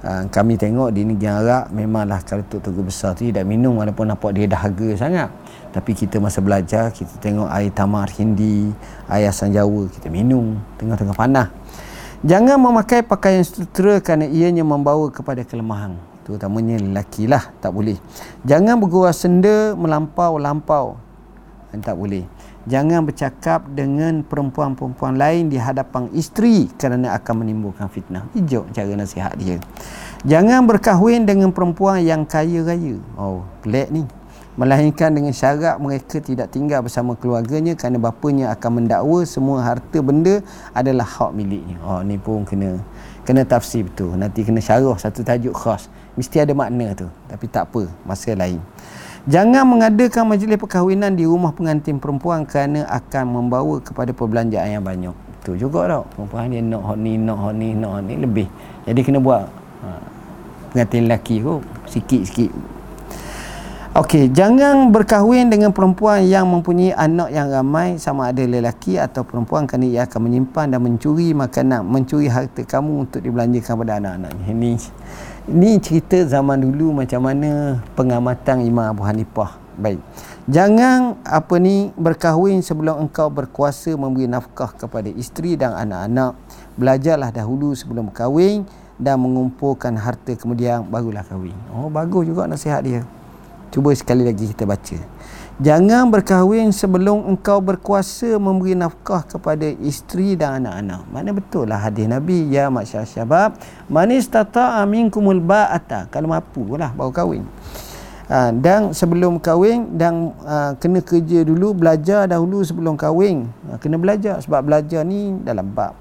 Uh, 0.00 0.24
kami 0.32 0.56
tengok 0.56 0.92
di 0.96 1.04
negeri 1.04 1.28
Arab 1.28 1.72
memanglah 1.72 2.20
kalau 2.24 2.40
tok-tok 2.48 2.88
besar 2.88 3.12
tu 3.12 3.28
tidak 3.28 3.44
minum 3.44 3.76
walaupun 3.80 4.08
nampak 4.08 4.32
dia 4.32 4.48
dahaga 4.48 4.96
sangat 4.96 5.28
tapi 5.70 5.94
kita 5.94 6.18
masa 6.18 6.42
belajar 6.42 6.90
kita 6.90 7.22
tengok 7.22 7.46
air 7.50 7.70
tamar 7.70 8.10
hindi 8.18 8.74
air 9.06 9.30
asam 9.30 9.54
jawa 9.54 9.86
kita 9.86 10.10
minum 10.10 10.58
tengah-tengah 10.78 11.14
panah. 11.14 11.48
Jangan 12.20 12.60
memakai 12.60 13.00
pakaian 13.00 13.40
sutera 13.40 13.96
kerana 13.96 14.28
ianya 14.28 14.60
membawa 14.60 15.08
kepada 15.08 15.40
kelemahan. 15.40 15.96
Terutamanya 16.20 16.76
lelaki 16.76 17.24
lah 17.24 17.48
tak 17.64 17.72
boleh. 17.72 17.96
Jangan 18.44 18.76
bergurau 18.76 19.08
senda 19.08 19.72
melampau-lampau. 19.72 21.00
Tak 21.70 21.96
boleh. 21.96 22.28
Jangan 22.68 23.08
bercakap 23.08 23.64
dengan 23.72 24.20
perempuan-perempuan 24.20 25.16
lain 25.16 25.48
di 25.48 25.56
hadapan 25.56 26.12
isteri 26.12 26.68
kerana 26.76 27.16
akan 27.16 27.40
menimbulkan 27.40 27.88
fitnah. 27.88 28.28
Hijau 28.36 28.68
cara 28.68 28.92
nasihat 28.92 29.32
dia. 29.40 29.56
Jangan 30.28 30.68
berkahwin 30.68 31.24
dengan 31.24 31.56
perempuan 31.56 32.04
yang 32.04 32.28
kaya 32.28 32.60
raya. 32.60 33.00
Oh 33.16 33.48
pelik 33.64 33.88
ni 33.88 34.04
melahirkan 34.58 35.14
dengan 35.14 35.30
syarat 35.30 35.78
mereka 35.78 36.18
tidak 36.18 36.50
tinggal 36.50 36.82
bersama 36.82 37.14
keluarganya 37.14 37.78
kerana 37.78 38.02
bapanya 38.02 38.50
akan 38.50 38.82
mendakwa 38.82 39.22
semua 39.22 39.62
harta 39.62 39.98
benda 40.02 40.42
adalah 40.74 41.06
hak 41.06 41.30
miliknya. 41.34 41.78
Oh 41.86 42.02
ni 42.02 42.18
pun 42.18 42.42
kena 42.42 42.82
kena 43.22 43.46
tafsir 43.46 43.86
betul. 43.86 44.18
Nanti 44.18 44.42
kena 44.42 44.58
syarah 44.58 44.98
satu 44.98 45.22
tajuk 45.22 45.54
khas. 45.54 45.86
Mesti 46.18 46.42
ada 46.42 46.50
makna 46.56 46.90
tu 46.98 47.06
tapi 47.30 47.46
tak 47.46 47.70
apa 47.70 47.86
masa 48.02 48.34
lain. 48.34 48.58
Jangan 49.28 49.68
mengadakan 49.68 50.24
majlis 50.32 50.56
perkahwinan 50.56 51.12
di 51.12 51.28
rumah 51.28 51.52
pengantin 51.52 52.00
perempuan 52.00 52.48
kerana 52.48 52.88
akan 52.88 53.24
membawa 53.28 53.78
kepada 53.78 54.10
perbelanjaan 54.16 54.80
yang 54.80 54.84
banyak. 54.84 55.14
Tu 55.44 55.54
juga 55.60 55.86
tau 55.86 56.04
perempuan 56.16 56.50
dia 56.50 56.60
nak 56.60 56.82
hot 56.84 56.98
ni 56.98 57.20
nak 57.20 57.38
hot 57.38 57.54
ni 57.54 57.76
nak 57.76 57.90
hot 58.00 58.04
ni 58.08 58.14
lebih. 58.18 58.48
Jadi 58.88 59.00
kena 59.04 59.22
buat. 59.22 59.46
Ha, 59.80 59.88
pengantin 60.72 61.08
lelaki 61.08 61.40
tu 61.40 61.60
sikit-sikit 61.88 62.79
Okey, 64.00 64.32
jangan 64.32 64.88
berkahwin 64.96 65.52
dengan 65.52 65.76
perempuan 65.76 66.24
yang 66.24 66.48
mempunyai 66.48 66.96
anak 66.96 67.36
yang 67.36 67.52
ramai 67.52 68.00
sama 68.00 68.32
ada 68.32 68.40
lelaki 68.40 68.96
atau 68.96 69.28
perempuan 69.28 69.68
kerana 69.68 69.84
ia 69.84 70.08
akan 70.08 70.24
menyimpan 70.24 70.72
dan 70.72 70.80
mencuri 70.80 71.36
makanan, 71.36 71.84
mencuri 71.84 72.24
harta 72.24 72.64
kamu 72.64 73.04
untuk 73.04 73.20
dibelanjakan 73.20 73.76
pada 73.76 74.00
anak-anaknya. 74.00 74.56
Ini 74.56 74.70
ini 75.52 75.70
cerita 75.84 76.16
zaman 76.24 76.64
dulu 76.64 76.96
macam 76.96 77.28
mana 77.28 77.84
pengamatan 77.92 78.64
Imam 78.64 78.88
Abu 78.88 79.04
Hanifah. 79.04 79.60
Baik. 79.76 80.00
Jangan 80.48 81.20
apa 81.20 81.60
ni 81.60 81.92
berkahwin 81.92 82.64
sebelum 82.64 83.04
engkau 83.04 83.28
berkuasa 83.28 83.92
memberi 84.00 84.24
nafkah 84.24 84.72
kepada 84.80 85.12
isteri 85.12 85.60
dan 85.60 85.76
anak-anak. 85.76 86.40
Belajarlah 86.80 87.36
dahulu 87.36 87.76
sebelum 87.76 88.08
berkahwin 88.08 88.64
dan 88.96 89.20
mengumpulkan 89.20 89.92
harta 90.00 90.32
kemudian 90.40 90.88
barulah 90.88 91.20
kahwin. 91.20 91.52
Oh 91.76 91.92
bagus 91.92 92.24
juga 92.24 92.48
nasihat 92.48 92.80
dia. 92.80 93.04
Cuba 93.70 93.94
sekali 93.94 94.26
lagi 94.26 94.50
kita 94.50 94.66
baca. 94.66 94.98
Jangan 95.60 96.08
berkahwin 96.08 96.72
sebelum 96.72 97.22
engkau 97.30 97.60
berkuasa 97.60 98.40
memberi 98.40 98.72
nafkah 98.74 99.22
kepada 99.22 99.68
isteri 99.84 100.34
dan 100.34 100.64
anak-anak. 100.64 101.02
Mana 101.12 101.30
betul 101.30 101.68
lah 101.68 101.78
hadis 101.78 102.08
Nabi. 102.10 102.50
Ya 102.50 102.66
masyarakat 102.66 103.06
syabab. 103.06 103.54
Manis 103.86 104.26
tata 104.26 104.80
aminkumul 104.80 105.38
ba'ata. 105.38 106.08
Kalau 106.08 106.32
mampu 106.32 106.80
lah 106.80 106.90
baru 106.96 107.12
kahwin. 107.12 107.44
Ha, 108.30 108.54
dan 108.54 108.94
sebelum 108.94 109.42
kahwin 109.42 109.98
dan 109.98 110.30
ha, 110.46 110.78
kena 110.78 111.02
kerja 111.02 111.42
dulu 111.42 111.74
belajar 111.74 112.30
dahulu 112.30 112.62
sebelum 112.62 112.94
kahwin 112.94 113.50
ha, 113.66 113.74
kena 113.74 113.98
belajar 113.98 114.38
sebab 114.38 114.70
belajar 114.70 115.02
ni 115.02 115.34
dalam 115.42 115.66
bab 115.74 115.98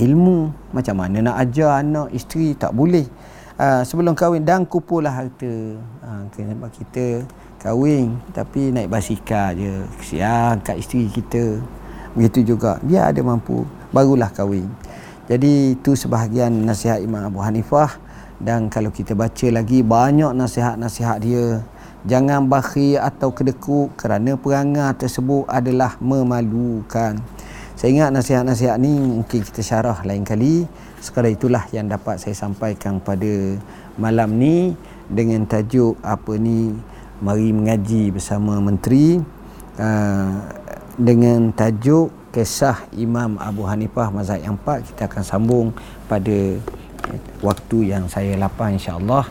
ilmu 0.00 0.48
macam 0.72 0.96
mana 0.96 1.20
nak 1.20 1.36
ajar 1.36 1.84
anak 1.84 2.08
isteri 2.16 2.56
tak 2.56 2.72
boleh 2.72 3.04
uh, 3.60 3.82
sebelum 3.84 4.16
kahwin 4.16 4.40
dan 4.40 4.64
kumpullah 4.64 5.12
harta. 5.12 5.76
Sebab 6.32 6.70
kita 6.72 7.28
kahwin 7.60 8.16
tapi 8.32 8.72
naik 8.72 8.88
basikal 8.88 9.52
je. 9.52 9.84
Kesian 10.00 10.64
kat 10.64 10.80
isteri 10.80 11.12
kita. 11.12 11.60
Begitu 12.16 12.56
juga. 12.56 12.80
Dia 12.80 13.12
ada 13.12 13.20
mampu 13.20 13.68
barulah 13.92 14.32
kahwin. 14.32 14.66
Jadi 15.28 15.78
itu 15.78 15.94
sebahagian 15.94 16.50
nasihat 16.64 16.98
Imam 17.04 17.22
Abu 17.28 17.44
Hanifah. 17.44 18.00
Dan 18.40 18.72
kalau 18.72 18.88
kita 18.88 19.12
baca 19.12 19.46
lagi 19.52 19.84
banyak 19.84 20.32
nasihat-nasihat 20.32 21.20
dia. 21.20 21.60
Jangan 22.08 22.48
bakhil 22.48 22.96
atau 22.96 23.28
kedekut 23.28 23.92
kerana 24.00 24.32
perangai 24.40 24.96
tersebut 24.96 25.44
adalah 25.44 26.00
memalukan. 26.00 27.20
Saya 27.76 27.88
ingat 27.92 28.10
nasihat-nasihat 28.16 28.80
ni 28.80 28.96
mungkin 28.96 29.44
kita 29.44 29.60
syarah 29.60 30.00
lain 30.08 30.24
kali 30.24 30.64
sekadar 31.00 31.32
itulah 31.32 31.64
yang 31.72 31.88
dapat 31.88 32.20
saya 32.20 32.36
sampaikan 32.36 33.00
pada 33.00 33.56
malam 33.96 34.36
ni 34.36 34.76
dengan 35.08 35.42
tajuk 35.48 35.96
apa 36.04 36.36
ni 36.36 36.76
mari 37.24 37.50
mengaji 37.50 38.12
bersama 38.12 38.60
menteri 38.60 39.20
uh, 39.80 40.30
dengan 41.00 41.50
tajuk 41.56 42.12
kisah 42.30 42.86
Imam 42.94 43.40
Abu 43.42 43.66
Hanifah 43.66 44.14
mazhab 44.14 44.38
yang 44.38 44.54
empat. 44.54 44.86
Kita 44.92 45.10
akan 45.10 45.22
sambung 45.26 45.66
pada 46.06 46.60
waktu 47.42 47.90
yang 47.90 48.06
saya 48.06 48.38
lapang 48.38 48.78
insya-Allah 48.78 49.26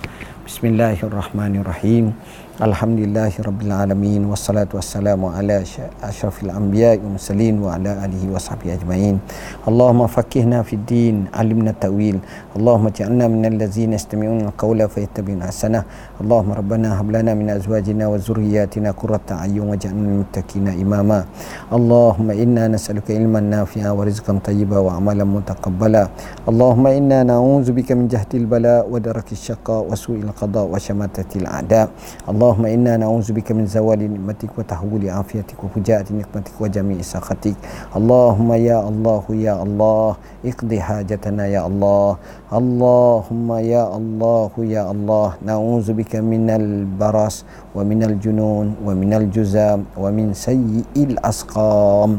bismillahirrahmanirrahim 0.50 2.18
Alhamdulillahirabbil 2.60 3.72
alamin 3.72 4.28
wassalatu 4.28 4.76
wassalamu 4.76 5.32
ala 5.32 5.64
asyrafil 6.04 6.52
anbiya'i 6.52 7.00
wal 7.00 7.16
mursalin 7.16 7.56
wa 7.64 7.80
ala 7.80 8.04
alihi 8.04 8.28
washabihi 8.28 8.76
ajmain. 8.76 9.16
Allahumma 9.64 10.12
faqihna 10.12 10.60
fid 10.68 10.84
din, 10.84 11.32
alimna 11.32 11.72
ta'wil. 11.72 12.20
Allahumma 12.60 12.92
ij'alna 12.92 13.32
minal 13.32 13.56
ladzina 13.64 13.96
yastami'una 13.96 14.52
al-qawla 14.52 14.92
fayattabi'una 14.92 15.48
ahsana. 15.48 15.88
Allahumma 16.20 16.60
rabbana 16.60 17.00
hab 17.00 17.08
lana 17.08 17.32
min 17.32 17.48
azwajina 17.48 18.12
wa 18.12 18.20
dhurriyyatina 18.20 18.92
qurrata 18.92 19.40
a'yun 19.40 19.72
waj'alna 19.72 20.04
lil 20.04 20.28
muttaqina 20.28 20.76
imama. 20.76 21.24
Allahumma 21.72 22.36
inna 22.36 22.68
nas'aluka 22.76 23.16
ilman 23.16 23.56
nafi'a 23.56 23.96
wa 23.96 24.04
rizqan 24.04 24.44
tayyiba 24.44 24.84
wa 24.84 25.00
amalan 25.00 25.32
mutaqabbala. 25.32 26.12
Allahumma 26.44 26.92
inna 26.92 27.24
na'udzubika 27.24 27.96
min 27.96 28.12
jahdil 28.12 28.52
bala 28.52 28.84
wa 28.84 29.00
darakis 29.00 29.48
syaqa 29.48 29.80
wa 29.80 29.96
su'il 29.96 30.28
qada 30.39 30.63
wa 30.63 30.79
syamatatil 30.81 31.45
a'da. 31.45 31.91
Allah 32.25 32.45
اللهم 32.45 32.67
إنا 32.71 32.97
نعوذ 33.03 33.33
بك 33.33 33.51
من 33.57 33.67
زوال 33.67 33.99
نعمتك 33.99 34.53
وتحول 34.59 35.11
عافيتك 35.11 35.65
وفجاءة 35.65 36.13
نقمتك 36.13 36.55
وجميع 36.61 37.01
سخطك 37.03 37.57
اللهم 37.97 38.53
يا 38.53 38.79
الله 38.89 39.25
يا 39.43 39.55
الله 39.63 40.11
اقضي 40.45 40.79
حاجتنا 40.81 41.47
يا 41.51 41.67
الله 41.67 42.11
اللهم 42.53 43.49
يا 43.75 43.85
الله 43.97 44.51
يا 44.71 44.83
الله 44.93 45.29
نعوذ 45.43 45.89
بك 45.99 46.13
من 46.21 46.47
البرص 46.51 47.37
ومن 47.75 48.03
الجنون 48.03 48.67
ومن 48.87 49.13
الجزام 49.15 49.85
ومن 49.99 50.27
سيء 50.35 50.87
الأسقام 50.97 52.11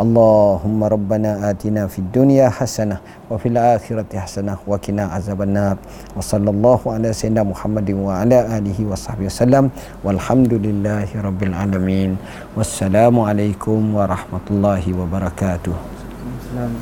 اللهم 0.00 0.80
ربنا 0.84 1.50
آتنا 1.50 1.86
في 1.86 1.98
الدنيا 1.98 2.48
حسنة 2.50 2.98
وفي 3.30 3.46
الآخرة 3.48 4.10
حسنة 4.18 4.56
وكنا 4.66 5.04
عذاب 5.14 5.42
النار 5.42 5.76
وصلى 6.16 6.50
الله 6.50 6.80
على 6.86 7.08
سيدنا 7.12 7.42
محمد 7.42 7.90
وعلى 7.90 8.58
آله 8.58 8.78
وصحبه 8.90 9.26
وسلم 9.30 9.70
والحمد 10.04 10.52
لله 10.54 11.08
رب 11.14 11.42
العالمين 11.42 12.10
والسلام 12.56 13.14
عليكم 13.20 13.94
ورحمة 13.94 14.46
الله 14.50 14.84
وبركاته 14.98 15.74
السلام. 16.42 16.72